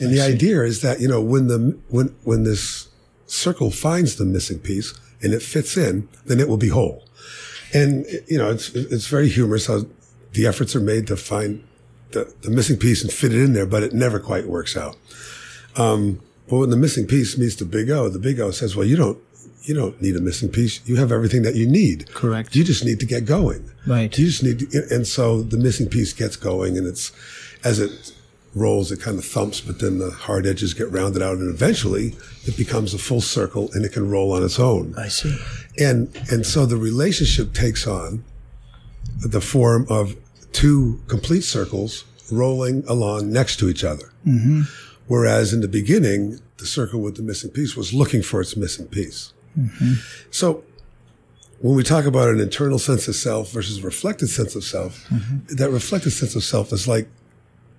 And 0.00 0.10
the 0.10 0.20
idea 0.20 0.62
is 0.62 0.80
that, 0.80 1.00
you 1.00 1.08
know, 1.08 1.20
when 1.20 1.48
the, 1.48 1.78
when, 1.88 2.14
when 2.24 2.44
this 2.44 2.88
circle 3.26 3.70
finds 3.70 4.16
the 4.16 4.24
missing 4.24 4.58
piece 4.58 4.94
and 5.22 5.32
it 5.32 5.42
fits 5.42 5.76
in, 5.76 6.08
then 6.26 6.40
it 6.40 6.48
will 6.48 6.56
be 6.56 6.68
whole. 6.68 7.04
And, 7.74 8.06
you 8.26 8.38
know, 8.38 8.50
it's, 8.50 8.74
it's 8.74 9.06
very 9.06 9.28
humorous 9.28 9.66
how 9.66 9.86
the 10.32 10.46
efforts 10.46 10.74
are 10.74 10.80
made 10.80 11.06
to 11.06 11.16
find 11.16 11.62
the, 12.12 12.32
the 12.42 12.50
missing 12.50 12.78
piece 12.78 13.02
and 13.02 13.12
fit 13.12 13.32
it 13.32 13.42
in 13.42 13.52
there, 13.52 13.66
but 13.66 13.82
it 13.82 13.92
never 13.92 14.18
quite 14.18 14.46
works 14.46 14.76
out. 14.76 14.96
Um, 15.76 16.20
but 16.48 16.58
when 16.58 16.70
the 16.70 16.76
missing 16.76 17.06
piece 17.06 17.38
meets 17.38 17.56
the 17.56 17.64
big 17.64 17.90
O, 17.90 18.08
the 18.08 18.18
big 18.18 18.40
O 18.40 18.50
says, 18.50 18.76
well, 18.76 18.86
you 18.86 18.96
don't, 18.96 19.18
you 19.62 19.74
don't 19.74 20.00
need 20.00 20.16
a 20.16 20.20
missing 20.20 20.48
piece. 20.48 20.80
You 20.86 20.96
have 20.96 21.12
everything 21.12 21.42
that 21.42 21.54
you 21.54 21.66
need. 21.66 22.12
Correct. 22.12 22.54
You 22.54 22.64
just 22.64 22.84
need 22.84 23.00
to 23.00 23.06
get 23.06 23.24
going. 23.24 23.70
Right. 23.86 24.16
You 24.18 24.26
just 24.26 24.42
need 24.42 24.70
to, 24.70 24.82
and 24.90 25.06
so 25.06 25.42
the 25.42 25.56
missing 25.56 25.88
piece 25.88 26.12
gets 26.12 26.36
going 26.36 26.76
and 26.76 26.86
it's, 26.86 27.12
as 27.64 27.78
it 27.78 28.12
rolls, 28.54 28.92
it 28.92 29.00
kind 29.00 29.18
of 29.18 29.24
thumps, 29.24 29.60
but 29.60 29.78
then 29.78 29.98
the 29.98 30.10
hard 30.10 30.46
edges 30.46 30.74
get 30.74 30.90
rounded 30.90 31.22
out 31.22 31.38
and 31.38 31.48
eventually 31.48 32.14
it 32.44 32.56
becomes 32.56 32.92
a 32.92 32.98
full 32.98 33.20
circle 33.20 33.70
and 33.72 33.84
it 33.84 33.92
can 33.92 34.10
roll 34.10 34.32
on 34.32 34.42
its 34.42 34.58
own. 34.58 34.94
I 34.98 35.08
see. 35.08 35.36
And, 35.78 36.14
and 36.30 36.44
so 36.44 36.66
the 36.66 36.76
relationship 36.76 37.54
takes 37.54 37.86
on 37.86 38.24
the 39.20 39.40
form 39.40 39.86
of 39.88 40.16
two 40.52 41.00
complete 41.06 41.42
circles 41.42 42.04
rolling 42.30 42.84
along 42.86 43.32
next 43.32 43.58
to 43.58 43.68
each 43.68 43.84
other. 43.84 44.12
Mm-hmm. 44.26 44.62
Whereas 45.06 45.52
in 45.52 45.60
the 45.60 45.68
beginning, 45.68 46.40
the 46.58 46.66
circle 46.66 47.00
with 47.00 47.16
the 47.16 47.22
missing 47.22 47.50
piece 47.50 47.76
was 47.76 47.92
looking 47.92 48.22
for 48.22 48.40
its 48.40 48.56
missing 48.56 48.86
piece. 48.86 49.32
So 50.30 50.64
when 51.60 51.74
we 51.76 51.82
talk 51.82 52.04
about 52.06 52.28
an 52.28 52.40
internal 52.40 52.78
sense 52.78 53.08
of 53.08 53.14
self 53.14 53.50
versus 53.52 53.78
a 53.78 53.82
reflected 53.82 54.28
sense 54.28 54.54
of 54.56 54.64
self, 54.64 55.06
that 55.48 55.70
reflected 55.70 56.10
sense 56.10 56.34
of 56.36 56.42
self 56.44 56.72
is 56.72 56.88
like 56.88 57.08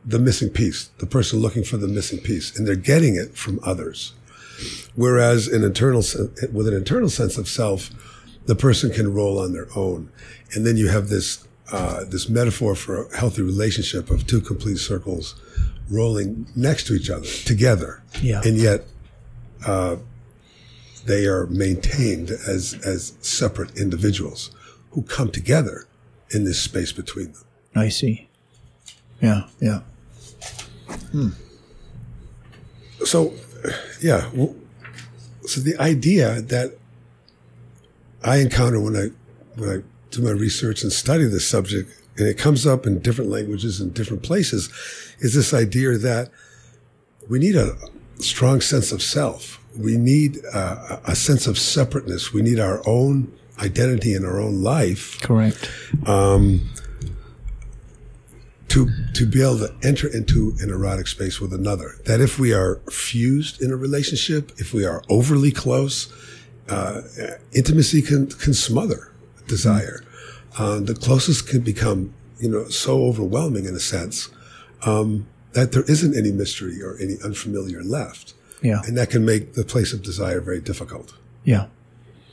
the 0.05 0.19
missing 0.19 0.49
piece, 0.49 0.89
the 0.99 1.05
person 1.05 1.39
looking 1.39 1.63
for 1.63 1.77
the 1.77 1.87
missing 1.87 2.19
piece, 2.19 2.57
and 2.57 2.67
they're 2.67 2.75
getting 2.75 3.15
it 3.15 3.37
from 3.37 3.59
others. 3.63 4.13
Whereas 4.95 5.47
an 5.47 5.63
internal, 5.63 6.03
with 6.51 6.67
an 6.67 6.73
internal 6.73 7.09
sense 7.09 7.37
of 7.37 7.47
self, 7.47 7.89
the 8.45 8.55
person 8.55 8.91
can 8.91 9.13
roll 9.13 9.39
on 9.39 9.53
their 9.53 9.67
own, 9.75 10.09
and 10.53 10.65
then 10.65 10.77
you 10.77 10.89
have 10.89 11.07
this 11.09 11.47
uh, 11.71 12.03
this 12.03 12.27
metaphor 12.29 12.75
for 12.75 13.05
a 13.07 13.17
healthy 13.17 13.41
relationship 13.41 14.11
of 14.11 14.27
two 14.27 14.41
complete 14.41 14.77
circles 14.77 15.33
rolling 15.89 16.45
next 16.55 16.85
to 16.87 16.93
each 16.93 17.09
other 17.09 17.25
together, 17.45 18.03
Yeah. 18.21 18.41
and 18.43 18.57
yet 18.57 18.85
uh, 19.65 19.95
they 21.05 21.25
are 21.25 21.45
maintained 21.47 22.31
as 22.31 22.79
as 22.85 23.17
separate 23.21 23.77
individuals 23.77 24.51
who 24.91 25.01
come 25.03 25.31
together 25.31 25.87
in 26.31 26.43
this 26.43 26.61
space 26.61 26.91
between 26.91 27.33
them. 27.33 27.43
I 27.75 27.89
see. 27.89 28.29
Yeah, 29.21 29.43
yeah. 29.59 29.81
Hmm. 31.11 31.29
So, 33.05 33.33
yeah. 34.01 34.29
So 35.45 35.61
the 35.61 35.75
idea 35.79 36.41
that 36.41 36.77
I 38.23 38.37
encounter 38.37 38.79
when 38.79 38.95
I 38.95 39.07
when 39.59 39.69
I 39.69 39.83
do 40.11 40.21
my 40.21 40.31
research 40.31 40.83
and 40.83 40.91
study 40.91 41.25
this 41.25 41.47
subject, 41.47 41.89
and 42.17 42.27
it 42.27 42.37
comes 42.37 42.65
up 42.67 42.85
in 42.85 42.99
different 42.99 43.29
languages 43.31 43.79
and 43.79 43.93
different 43.93 44.23
places, 44.23 44.69
is 45.19 45.33
this 45.33 45.53
idea 45.53 45.97
that 45.97 46.29
we 47.29 47.39
need 47.39 47.55
a 47.55 47.75
strong 48.19 48.61
sense 48.61 48.91
of 48.91 49.01
self. 49.01 49.62
We 49.77 49.97
need 49.97 50.39
uh, 50.53 50.99
a 51.05 51.15
sense 51.15 51.47
of 51.47 51.57
separateness. 51.57 52.33
We 52.33 52.41
need 52.41 52.59
our 52.59 52.81
own 52.85 53.31
identity 53.59 54.13
in 54.13 54.25
our 54.25 54.39
own 54.39 54.61
life 54.61 55.19
Correct. 55.21 55.69
to 58.73 58.89
to 59.13 59.25
be 59.27 59.41
able 59.41 59.59
to 59.59 59.73
enter 59.83 60.07
into 60.07 60.55
an 60.59 60.69
erotic 60.69 61.07
space 61.07 61.39
with 61.39 61.53
another. 61.53 61.99
That 62.05 62.19
if 62.21 62.39
we 62.39 62.53
are 62.53 62.81
fused 62.91 63.61
in 63.61 63.71
a 63.71 63.75
relationship, 63.75 64.51
if 64.57 64.73
we 64.73 64.85
are 64.85 65.03
overly 65.09 65.51
close, 65.51 66.11
uh, 66.69 67.01
intimacy 67.53 68.01
can 68.01 68.27
can 68.27 68.53
smother 68.53 69.11
desire. 69.47 70.03
Uh, 70.57 70.79
the 70.79 70.95
closest 70.95 71.47
can 71.47 71.61
become, 71.61 72.13
you 72.39 72.49
know, 72.49 72.67
so 72.69 73.05
overwhelming 73.05 73.65
in 73.65 73.75
a 73.75 73.79
sense 73.79 74.29
um, 74.83 75.25
that 75.53 75.71
there 75.71 75.83
isn't 75.83 76.15
any 76.15 76.31
mystery 76.31 76.81
or 76.81 76.97
any 76.99 77.15
unfamiliar 77.23 77.83
left, 77.83 78.33
Yeah. 78.63 78.81
and 78.87 78.97
that 78.97 79.09
can 79.09 79.25
make 79.25 79.53
the 79.53 79.63
place 79.63 79.93
of 79.93 80.01
desire 80.01 80.41
very 80.41 80.61
difficult. 80.61 81.13
Yeah. 81.43 81.67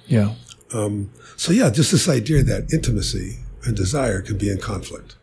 Yeah. 0.06 0.34
Um, 0.72 1.10
so 1.36 1.52
yeah, 1.52 1.70
just 1.70 1.90
this 1.90 2.08
idea 2.08 2.42
that 2.44 2.72
intimacy 2.72 3.38
and 3.64 3.76
desire 3.76 4.22
can 4.22 4.38
be 4.38 4.48
in 4.48 4.58
conflict. 4.58 5.16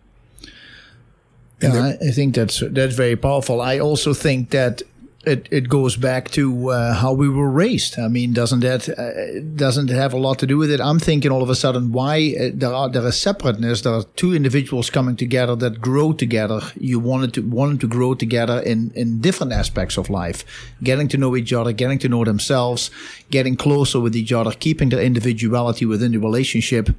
Yeah, 1.62 1.74
I, 1.74 2.08
I 2.08 2.12
think 2.12 2.36
that's 2.36 2.60
that's 2.60 2.94
very 2.96 3.16
powerful. 3.16 3.62
I 3.62 3.80
also 3.80 4.14
think 4.14 4.52
that 4.52 4.84
it, 5.26 5.48
it 5.52 5.68
goes 5.68 5.96
back 5.96 6.32
to 6.32 6.70
uh, 6.70 6.94
how 6.94 7.12
we 7.12 7.28
were 7.28 7.50
raised. 7.50 8.00
I 8.00 8.08
mean, 8.08 8.34
doesn't 8.34 8.62
that 8.62 8.88
uh, 8.88 9.42
doesn't 9.56 9.90
have 9.90 10.14
a 10.14 10.18
lot 10.18 10.40
to 10.40 10.48
do 10.48 10.58
with 10.58 10.72
it? 10.72 10.80
I'm 10.80 11.00
thinking 11.00 11.32
all 11.32 11.44
of 11.44 11.50
a 11.50 11.56
sudden 11.56 11.92
why 11.92 12.36
uh, 12.40 12.50
there 12.54 12.74
are 12.74 12.90
there 12.90 13.06
is 13.06 13.20
separateness. 13.20 13.82
There 13.82 13.94
are 13.94 14.04
two 14.16 14.34
individuals 14.34 14.90
coming 14.90 15.16
together 15.16 15.56
that 15.58 15.82
grow 15.82 16.14
together. 16.14 16.62
You 16.80 17.00
wanted 17.00 17.34
to 17.36 17.42
wanted 17.42 17.82
to 17.82 17.88
grow 17.88 18.14
together 18.14 18.60
in 18.60 18.92
in 18.96 19.20
different 19.20 19.54
aspects 19.54 19.98
of 19.98 20.10
life, 20.10 20.46
getting 20.84 21.08
to 21.10 21.18
know 21.18 21.36
each 21.36 21.52
other, 21.52 21.74
getting 21.74 22.00
to 22.00 22.10
know 22.10 22.24
themselves, 22.24 22.90
getting 23.30 23.58
closer 23.58 24.00
with 24.00 24.16
each 24.16 24.32
other, 24.32 24.52
keeping 24.52 24.90
their 24.90 25.02
individuality 25.02 25.86
within 25.86 26.12
the 26.12 26.20
relationship 26.20 26.90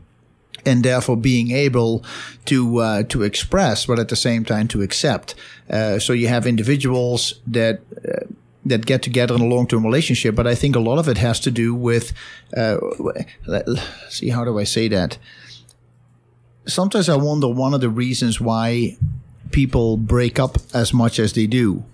and 0.64 0.84
therefore 0.84 1.16
being 1.16 1.50
able 1.50 2.04
to 2.46 2.78
uh, 2.78 3.02
to 3.04 3.22
express, 3.22 3.86
but 3.86 3.98
at 3.98 4.08
the 4.08 4.16
same 4.16 4.44
time 4.44 4.68
to 4.68 4.82
accept. 4.82 5.34
Uh, 5.70 5.98
so 5.98 6.12
you 6.12 6.28
have 6.28 6.46
individuals 6.46 7.40
that. 7.46 7.80
Uh, 7.96 8.26
that 8.64 8.84
get 8.84 9.00
together 9.02 9.34
in 9.34 9.40
a 9.40 9.46
long-term 9.46 9.82
relationship, 9.82 10.34
but 10.34 10.46
I 10.46 10.54
think 10.54 10.76
a 10.76 10.80
lot 10.80 10.98
of 10.98 11.08
it 11.08 11.16
has 11.16 11.40
to 11.40 11.50
do 11.50 11.74
with. 11.74 12.12
Uh, 12.54 12.76
see, 14.10 14.28
how 14.28 14.44
do 14.44 14.58
I 14.58 14.64
say 14.64 14.88
that? 14.88 15.16
Sometimes 16.66 17.08
I 17.08 17.16
wonder 17.16 17.48
one 17.48 17.72
of 17.72 17.80
the 17.80 17.88
reasons 17.88 18.42
why 18.42 18.98
people 19.52 19.96
break 19.96 20.38
up 20.38 20.58
as 20.74 20.92
much 20.92 21.18
as 21.18 21.32
they 21.32 21.46
do 21.46 21.84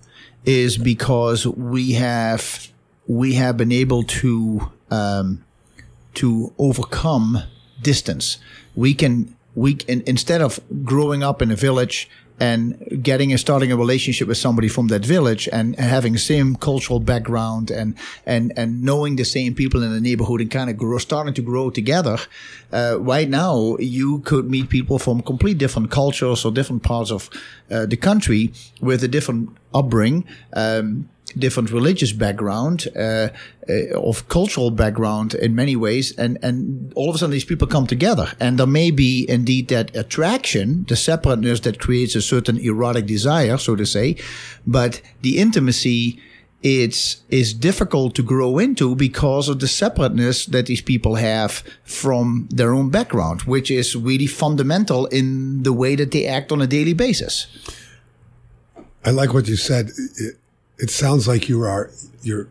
is 0.43 0.77
because 0.77 1.47
we 1.47 1.93
have 1.93 2.67
we 3.07 3.33
have 3.33 3.57
been 3.57 3.71
able 3.71 4.03
to 4.03 4.71
um, 4.91 5.43
to 6.15 6.53
overcome 6.57 7.39
distance. 7.91 8.37
We 8.75 8.93
can 8.93 9.35
we 9.55 9.75
can, 9.75 10.03
instead 10.05 10.41
of 10.41 10.59
growing 10.83 11.23
up 11.23 11.41
in 11.41 11.49
a 11.51 11.55
village 11.55 12.09
and 12.39 12.99
getting 13.01 13.31
and 13.31 13.39
starting 13.39 13.71
a 13.71 13.77
relationship 13.77 14.27
with 14.27 14.37
somebody 14.37 14.67
from 14.67 14.87
that 14.87 15.05
village 15.05 15.47
and 15.53 15.75
having 15.79 16.13
the 16.13 16.19
same 16.19 16.55
cultural 16.55 16.99
background 16.99 17.71
and 17.71 17.95
and 18.25 18.51
and 18.57 18.83
knowing 18.83 19.15
the 19.15 19.23
same 19.23 19.55
people 19.55 19.81
in 19.81 19.91
the 19.93 20.01
neighborhood 20.01 20.41
and 20.41 20.51
kind 20.51 20.69
of 20.69 20.75
grow, 20.75 20.97
starting 20.97 21.33
to 21.33 21.41
grow 21.41 21.69
together. 21.69 22.17
Uh, 22.73 22.97
right 22.99 23.29
now, 23.29 23.77
you 23.79 24.19
could 24.19 24.49
meet 24.49 24.69
people 24.69 24.99
from 24.99 25.21
complete 25.21 25.57
different 25.57 25.89
cultures 25.91 26.45
or 26.45 26.51
different 26.51 26.83
parts 26.83 27.11
of 27.11 27.29
uh, 27.71 27.85
the 27.85 27.97
country 27.97 28.51
with 28.81 29.03
a 29.03 29.07
different 29.07 29.49
upbringing. 29.73 30.25
Um, 30.53 31.07
different 31.37 31.71
religious 31.71 32.11
background, 32.11 32.87
uh, 32.95 33.29
uh, 33.69 33.99
of 33.99 34.27
cultural 34.29 34.71
background 34.71 35.33
in 35.33 35.55
many 35.55 35.75
ways, 35.75 36.13
and 36.17 36.37
and 36.43 36.93
all 36.95 37.09
of 37.09 37.15
a 37.15 37.17
sudden 37.17 37.31
these 37.31 37.45
people 37.45 37.67
come 37.67 37.87
together, 37.87 38.31
and 38.39 38.57
there 38.57 38.67
may 38.67 38.91
be 38.91 39.25
indeed 39.29 39.67
that 39.69 39.95
attraction, 39.95 40.85
the 40.87 40.95
separateness 40.95 41.61
that 41.61 41.79
creates 41.79 42.15
a 42.15 42.21
certain 42.21 42.57
erotic 42.57 43.05
desire, 43.05 43.57
so 43.57 43.75
to 43.75 43.85
say, 43.85 44.15
but 44.65 45.01
the 45.21 45.37
intimacy. 45.37 46.19
It's 46.61 47.21
is 47.29 47.53
difficult 47.53 48.15
to 48.15 48.23
grow 48.23 48.57
into 48.57 48.95
because 48.95 49.49
of 49.49 49.59
the 49.59 49.67
separateness 49.67 50.47
that 50.47 50.65
these 50.65 50.81
people 50.81 51.13
have 51.13 51.63
from 51.83 52.47
their 52.49 52.73
own 52.73 52.89
background, 52.89 53.43
which 53.43 53.69
is 53.69 53.95
really 53.95 54.25
fundamental 54.25 55.05
in 55.07 55.61
the 55.61 55.73
way 55.73 55.95
that 55.95 56.09
they 56.09 56.25
act 56.25 56.51
on 56.51 56.61
a 56.61 56.65
daily 56.65 56.93
basis. 56.93 57.45
I 59.03 59.11
like 59.11 59.31
what 59.31 59.47
you 59.47 59.57
said. 59.57 59.91
It, 60.17 60.39
it 60.77 60.89
sounds 60.89 61.27
like 61.27 61.47
you 61.49 61.61
are 61.63 61.89
you're 62.21 62.47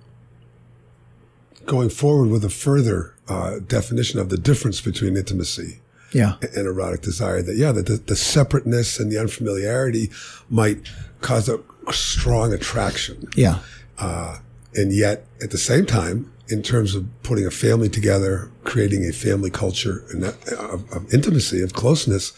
going 1.67 1.89
forward 1.89 2.29
with 2.31 2.45
a 2.45 2.51
further 2.51 3.15
uh, 3.29 3.59
definition 3.67 4.19
of 4.21 4.29
the 4.29 4.37
difference 4.37 4.81
between 4.81 5.17
intimacy 5.17 5.81
Yeah. 6.13 6.35
and 6.43 6.67
erotic 6.67 7.01
desire. 7.03 7.43
That 7.43 7.57
yeah, 7.57 7.73
that 7.73 7.87
the, 7.87 7.97
the 7.97 8.17
separateness 8.17 8.99
and 9.01 9.11
the 9.11 9.19
unfamiliarity 9.19 10.11
might 10.51 10.79
cause 11.21 11.49
a 11.49 11.59
strong 11.93 12.53
attraction, 12.53 13.29
Yeah. 13.37 13.61
and 13.99 14.93
yet 14.93 15.27
at 15.43 15.51
the 15.51 15.59
same 15.59 15.87
time, 15.87 16.31
in 16.49 16.63
terms 16.63 16.95
of 16.95 17.07
putting 17.23 17.47
a 17.47 17.51
family 17.51 17.89
together, 17.89 18.51
creating 18.65 19.05
a 19.09 19.13
family 19.13 19.49
culture 19.51 20.05
and 20.11 20.23
that, 20.23 20.37
of, 20.53 20.91
of 20.93 21.13
intimacy, 21.15 21.63
of 21.63 21.73
closeness. 21.73 22.33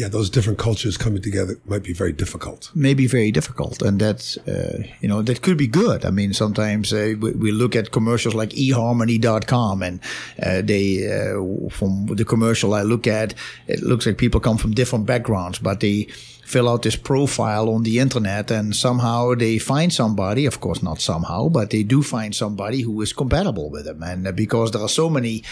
Yeah, 0.00 0.08
those 0.08 0.30
different 0.30 0.58
cultures 0.58 0.96
coming 0.96 1.20
together 1.20 1.60
might 1.66 1.82
be 1.82 1.92
very 1.92 2.12
difficult. 2.12 2.70
Maybe 2.74 3.06
very 3.06 3.30
difficult, 3.30 3.82
and 3.82 4.00
that's 4.00 4.38
uh, 4.48 4.82
you 5.02 5.08
know 5.10 5.20
that 5.20 5.42
could 5.42 5.58
be 5.58 5.66
good. 5.66 6.06
I 6.06 6.10
mean, 6.10 6.32
sometimes 6.32 6.90
uh, 6.90 7.16
we, 7.20 7.32
we 7.32 7.52
look 7.52 7.76
at 7.76 7.90
commercials 7.90 8.34
like 8.34 8.48
eHarmony.com, 8.48 9.82
and 9.82 10.00
uh, 10.42 10.62
they 10.62 11.04
uh, 11.06 11.68
from 11.68 12.06
the 12.06 12.24
commercial 12.24 12.72
I 12.72 12.80
look 12.80 13.06
at, 13.06 13.34
it 13.66 13.82
looks 13.82 14.06
like 14.06 14.16
people 14.16 14.40
come 14.40 14.56
from 14.56 14.72
different 14.72 15.04
backgrounds, 15.04 15.58
but 15.58 15.80
they 15.80 16.08
fill 16.50 16.68
out 16.68 16.82
this 16.82 16.96
profile 16.96 17.68
on 17.68 17.84
the 17.84 17.98
internet, 17.98 18.50
and 18.50 18.74
somehow 18.74 19.34
they 19.34 19.58
find 19.58 19.92
somebody. 19.92 20.46
Of 20.46 20.60
course, 20.60 20.82
not 20.82 21.00
somehow, 21.00 21.48
but 21.48 21.70
they 21.70 21.84
do 21.84 22.02
find 22.02 22.34
somebody 22.34 22.82
who 22.82 23.00
is 23.02 23.12
compatible 23.12 23.70
with 23.70 23.84
them, 23.84 24.02
and 24.02 24.26
uh, 24.26 24.32
because 24.32 24.72
there 24.72 24.82
are 24.82 24.88
so 24.88 25.08
many 25.08 25.44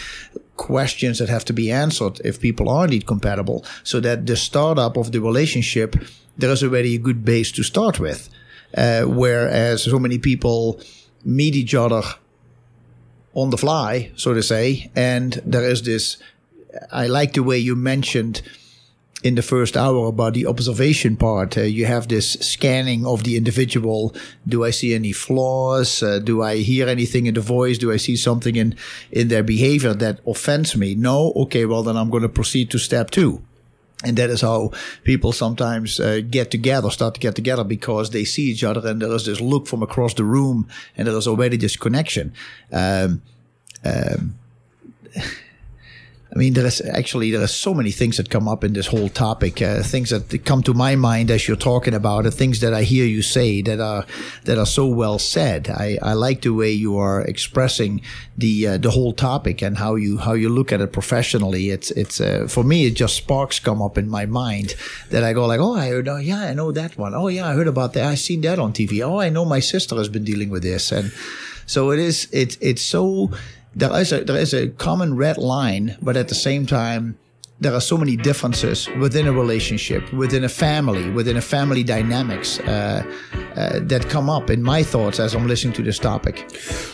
questions 0.57 1.19
that 1.19 1.29
have 1.29 1.45
to 1.45 1.53
be 1.53 1.71
answered 1.71 2.19
if 2.25 2.41
people 2.41 2.67
are 2.69 2.85
indeed 2.85 3.05
compatible, 3.07 3.63
so 3.83 3.99
that 4.01 4.25
the 4.25 4.35
startup 4.35 4.97
of 4.97 5.11
the 5.11 5.19
relationship 5.19 5.95
there 6.37 6.51
is 6.51 6.63
already 6.63 6.95
a 6.95 6.99
good 6.99 7.23
base 7.25 7.51
to 7.51 7.63
start 7.63 7.99
with. 7.99 8.29
Uh, 8.75 9.03
whereas 9.03 9.83
so 9.83 9.99
many 9.99 10.17
people 10.17 10.79
meet 11.25 11.55
each 11.55 11.75
other 11.75 12.01
on 13.33 13.49
the 13.49 13.57
fly, 13.57 14.11
so 14.15 14.33
to 14.33 14.41
say, 14.41 14.91
and 14.95 15.41
there 15.45 15.69
is 15.69 15.81
this. 15.83 16.17
I 16.91 17.07
like 17.07 17.33
the 17.33 17.43
way 17.43 17.57
you 17.57 17.75
mentioned 17.75 18.41
in 19.23 19.35
the 19.35 19.41
first 19.41 19.75
hour 19.75 20.07
about 20.07 20.33
the 20.33 20.45
observation 20.45 21.17
part. 21.17 21.57
Uh, 21.57 21.61
you 21.61 21.85
have 21.85 22.07
this 22.07 22.33
scanning 22.33 23.05
of 23.05 23.23
the 23.23 23.35
individual. 23.35 24.15
Do 24.47 24.63
I 24.63 24.71
see 24.71 24.93
any 24.93 25.11
flaws? 25.11 26.01
Uh, 26.01 26.19
do 26.19 26.41
I 26.41 26.57
hear 26.57 26.87
anything 26.87 27.25
in 27.25 27.33
the 27.33 27.41
voice? 27.41 27.77
Do 27.77 27.91
I 27.91 27.97
see 27.97 28.15
something 28.15 28.55
in, 28.55 28.75
in 29.11 29.27
their 29.27 29.43
behavior 29.43 29.93
that 29.93 30.19
offends 30.25 30.75
me? 30.75 30.95
No? 30.95 31.33
Okay, 31.35 31.65
well, 31.65 31.83
then 31.83 31.97
I'm 31.97 32.09
going 32.09 32.23
to 32.23 32.29
proceed 32.29 32.69
to 32.71 32.77
step 32.77 33.11
two. 33.11 33.41
And 34.05 34.15
that 34.15 34.29
is 34.29 34.39
how 34.41 34.71
people 35.03 35.33
sometimes 35.33 35.99
uh, 35.99 36.21
get 36.29 36.51
together, 36.51 36.89
start 36.89 37.15
to 37.15 37.19
get 37.19 37.35
together 37.35 37.65
because 37.65 38.11
they 38.11 38.23
see 38.23 38.43
each 38.43 38.63
other 38.63 38.87
and 38.87 39.01
there 39.01 39.11
is 39.11 39.25
this 39.25 39.41
look 39.41 39.67
from 39.67 39.83
across 39.83 40.13
the 40.13 40.23
room 40.23 40.69
and 40.95 41.05
there 41.05 41.17
is 41.17 41.27
already 41.27 41.57
this 41.57 41.75
connection. 41.75 42.31
Um, 42.71 43.21
um, 43.83 44.35
I 46.31 46.37
mean, 46.37 46.53
there 46.53 46.65
is 46.65 46.79
actually 46.81 47.31
there 47.31 47.41
are 47.41 47.47
so 47.47 47.73
many 47.73 47.89
things 47.89 48.17
that 48.17 48.29
come 48.29 48.47
up 48.47 48.63
in 48.63 48.73
this 48.73 48.85
whole 48.85 49.09
topic. 49.09 49.63
Uh, 49.63 49.81
things 49.81 50.11
that 50.11 50.45
come 50.45 50.61
to 50.63 50.75
my 50.75 50.95
mind 50.95 51.31
as 51.31 51.47
you're 51.47 51.57
talking 51.57 51.95
about 51.95 52.27
it. 52.27 52.31
Things 52.31 52.59
that 52.59 52.71
I 52.71 52.83
hear 52.83 53.05
you 53.05 53.23
say 53.23 53.63
that 53.63 53.79
are 53.79 54.05
that 54.43 54.59
are 54.59 54.65
so 54.67 54.85
well 54.85 55.17
said. 55.17 55.69
I, 55.69 55.97
I 56.03 56.13
like 56.13 56.41
the 56.41 56.53
way 56.53 56.71
you 56.71 56.97
are 56.97 57.21
expressing 57.21 58.01
the 58.37 58.67
uh, 58.67 58.77
the 58.77 58.91
whole 58.91 59.11
topic 59.11 59.63
and 59.63 59.79
how 59.79 59.95
you 59.95 60.19
how 60.19 60.33
you 60.33 60.49
look 60.49 60.71
at 60.71 60.81
it 60.81 60.93
professionally. 60.93 61.71
It's 61.71 61.89
it's 61.91 62.21
uh, 62.21 62.45
for 62.47 62.63
me 62.63 62.85
it 62.85 62.91
just 62.91 63.15
sparks 63.15 63.59
come 63.59 63.81
up 63.81 63.97
in 63.97 64.07
my 64.07 64.27
mind 64.27 64.75
that 65.09 65.23
I 65.23 65.33
go 65.33 65.47
like, 65.47 65.59
oh, 65.59 65.73
I 65.73 65.89
heard, 65.89 66.07
oh, 66.07 66.17
yeah, 66.17 66.41
I 66.41 66.53
know 66.53 66.71
that 66.71 66.95
one. 66.95 67.15
Oh 67.15 67.27
yeah, 67.27 67.47
I 67.49 67.53
heard 67.53 67.67
about 67.67 67.93
that. 67.93 68.05
I 68.05 68.13
seen 68.13 68.41
that 68.41 68.59
on 68.59 68.71
TV. 68.71 69.01
Oh, 69.01 69.19
I 69.19 69.29
know 69.29 69.45
my 69.45 69.59
sister 69.59 69.95
has 69.95 70.09
been 70.09 70.25
dealing 70.25 70.51
with 70.51 70.61
this, 70.61 70.91
and 70.91 71.11
so 71.65 71.89
it 71.89 71.97
is. 71.97 72.27
It's 72.31 72.55
it's 72.61 72.83
so 72.83 73.31
there 73.75 73.95
is 73.99 74.11
a 74.11 74.23
there 74.23 74.37
is 74.37 74.53
a 74.53 74.69
common 74.69 75.15
red 75.15 75.37
line, 75.37 75.97
but 76.01 76.17
at 76.17 76.27
the 76.27 76.35
same 76.35 76.65
time, 76.65 77.17
there 77.59 77.73
are 77.73 77.81
so 77.81 77.97
many 77.97 78.15
differences 78.15 78.87
within 78.99 79.27
a 79.27 79.33
relationship, 79.33 80.11
within 80.13 80.43
a 80.43 80.49
family, 80.49 81.09
within 81.09 81.37
a 81.37 81.41
family 81.41 81.83
dynamics 81.83 82.59
uh, 82.61 83.03
uh, 83.55 83.79
that 83.81 84.09
come 84.09 84.29
up 84.29 84.49
in 84.49 84.63
my 84.63 84.81
thoughts 84.81 85.19
as 85.19 85.35
I'm 85.35 85.47
listening 85.47 85.73
to 85.73 85.83
this 85.83 85.99
topic. 85.99 86.49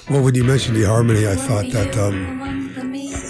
Well, 0.09 0.23
when 0.23 0.35
you 0.35 0.43
mentioned 0.43 0.75
the 0.75 0.83
harmony, 0.83 1.27
I 1.27 1.35
thought 1.35 1.69
that 1.71 1.95
um, 1.97 2.73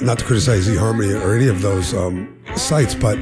not 0.01 0.19
to 0.19 0.25
criticize 0.25 0.65
the 0.65 0.79
harmony 0.79 1.13
or 1.13 1.35
any 1.35 1.47
of 1.47 1.61
those 1.61 1.93
um, 1.93 2.33
sites, 2.55 2.95
but 2.95 3.17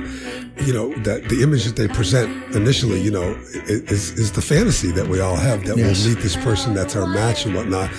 you 0.58 0.74
know 0.74 0.94
that 1.00 1.30
the 1.30 1.42
image 1.42 1.66
that 1.66 1.76
they 1.76 1.88
present 1.88 2.56
initially, 2.56 3.02
you 3.02 3.12
know, 3.12 3.36
is, 3.68 4.12
is 4.12 4.32
the 4.32 4.42
fantasy 4.42 4.92
that 4.92 5.08
we 5.08 5.20
all 5.20 5.36
have 5.36 5.66
that 5.66 5.78
yes. 5.78 6.06
we'll 6.06 6.13
meet 6.13 6.24
this 6.24 6.36
person 6.38 6.74
that's 6.74 6.96
our 6.96 7.08
match 7.08 7.46
and 7.46 7.56
whatnot. 7.56 7.89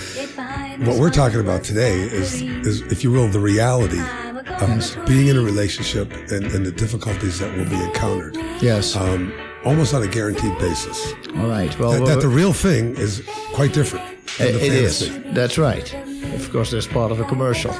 What 0.87 0.99
we're 0.99 1.11
talking 1.11 1.39
about 1.39 1.63
today 1.63 2.01
is, 2.01 2.41
is 2.41 2.81
if 2.91 3.03
you 3.03 3.11
will, 3.11 3.27
the 3.27 3.39
reality 3.39 3.99
of 3.99 4.69
yes. 4.69 4.95
being 5.07 5.27
in 5.27 5.37
a 5.37 5.41
relationship 5.41 6.11
and, 6.31 6.45
and, 6.45 6.65
the 6.65 6.71
difficulties 6.71 7.39
that 7.39 7.55
will 7.57 7.65
be 7.65 7.81
encountered. 7.81 8.35
Yes. 8.61 8.95
Um, 8.95 9.33
almost 9.63 9.93
on 9.93 10.03
a 10.03 10.07
guaranteed 10.07 10.57
basis. 10.59 11.13
All 11.37 11.47
right. 11.47 11.77
Well, 11.79 11.91
that, 11.91 12.01
well, 12.01 12.15
that 12.15 12.21
the 12.21 12.27
real 12.27 12.53
thing 12.53 12.95
is 12.97 13.23
quite 13.53 13.73
different. 13.73 14.05
It 14.39 14.73
is. 14.73 15.17
That's 15.33 15.57
right. 15.57 15.95
Of 16.33 16.51
course, 16.51 16.71
that's 16.71 16.87
part 16.87 17.11
of 17.11 17.19
a 17.19 17.23
commercial. 17.25 17.71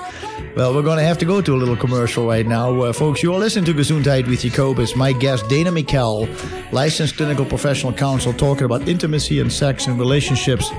Well, 0.56 0.74
we're 0.74 0.84
going 0.84 0.98
to 0.98 1.04
have 1.04 1.18
to 1.18 1.26
go 1.26 1.42
to 1.42 1.54
a 1.54 1.58
little 1.58 1.76
commercial 1.76 2.28
right 2.28 2.46
now. 2.46 2.82
Uh, 2.82 2.94
folks, 2.94 3.22
you 3.22 3.34
are 3.34 3.40
listening 3.40 3.66
to 3.66 3.74
Gesundheit 3.74 4.28
with 4.28 4.42
Jacobus. 4.42 4.96
My 4.96 5.12
guest, 5.12 5.48
Dana 5.50 5.72
Miquelle, 5.72 6.28
licensed 6.72 7.18
clinical 7.18 7.46
professional 7.46 7.94
counsel, 7.94 8.34
talking 8.34 8.64
about 8.64 8.88
intimacy 8.88 9.40
and 9.40 9.52
sex 9.52 9.88
and 9.88 10.00
relationships. 10.00 10.72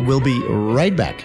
We'll 0.00 0.20
be 0.20 0.40
right 0.46 0.94
back. 0.94 1.24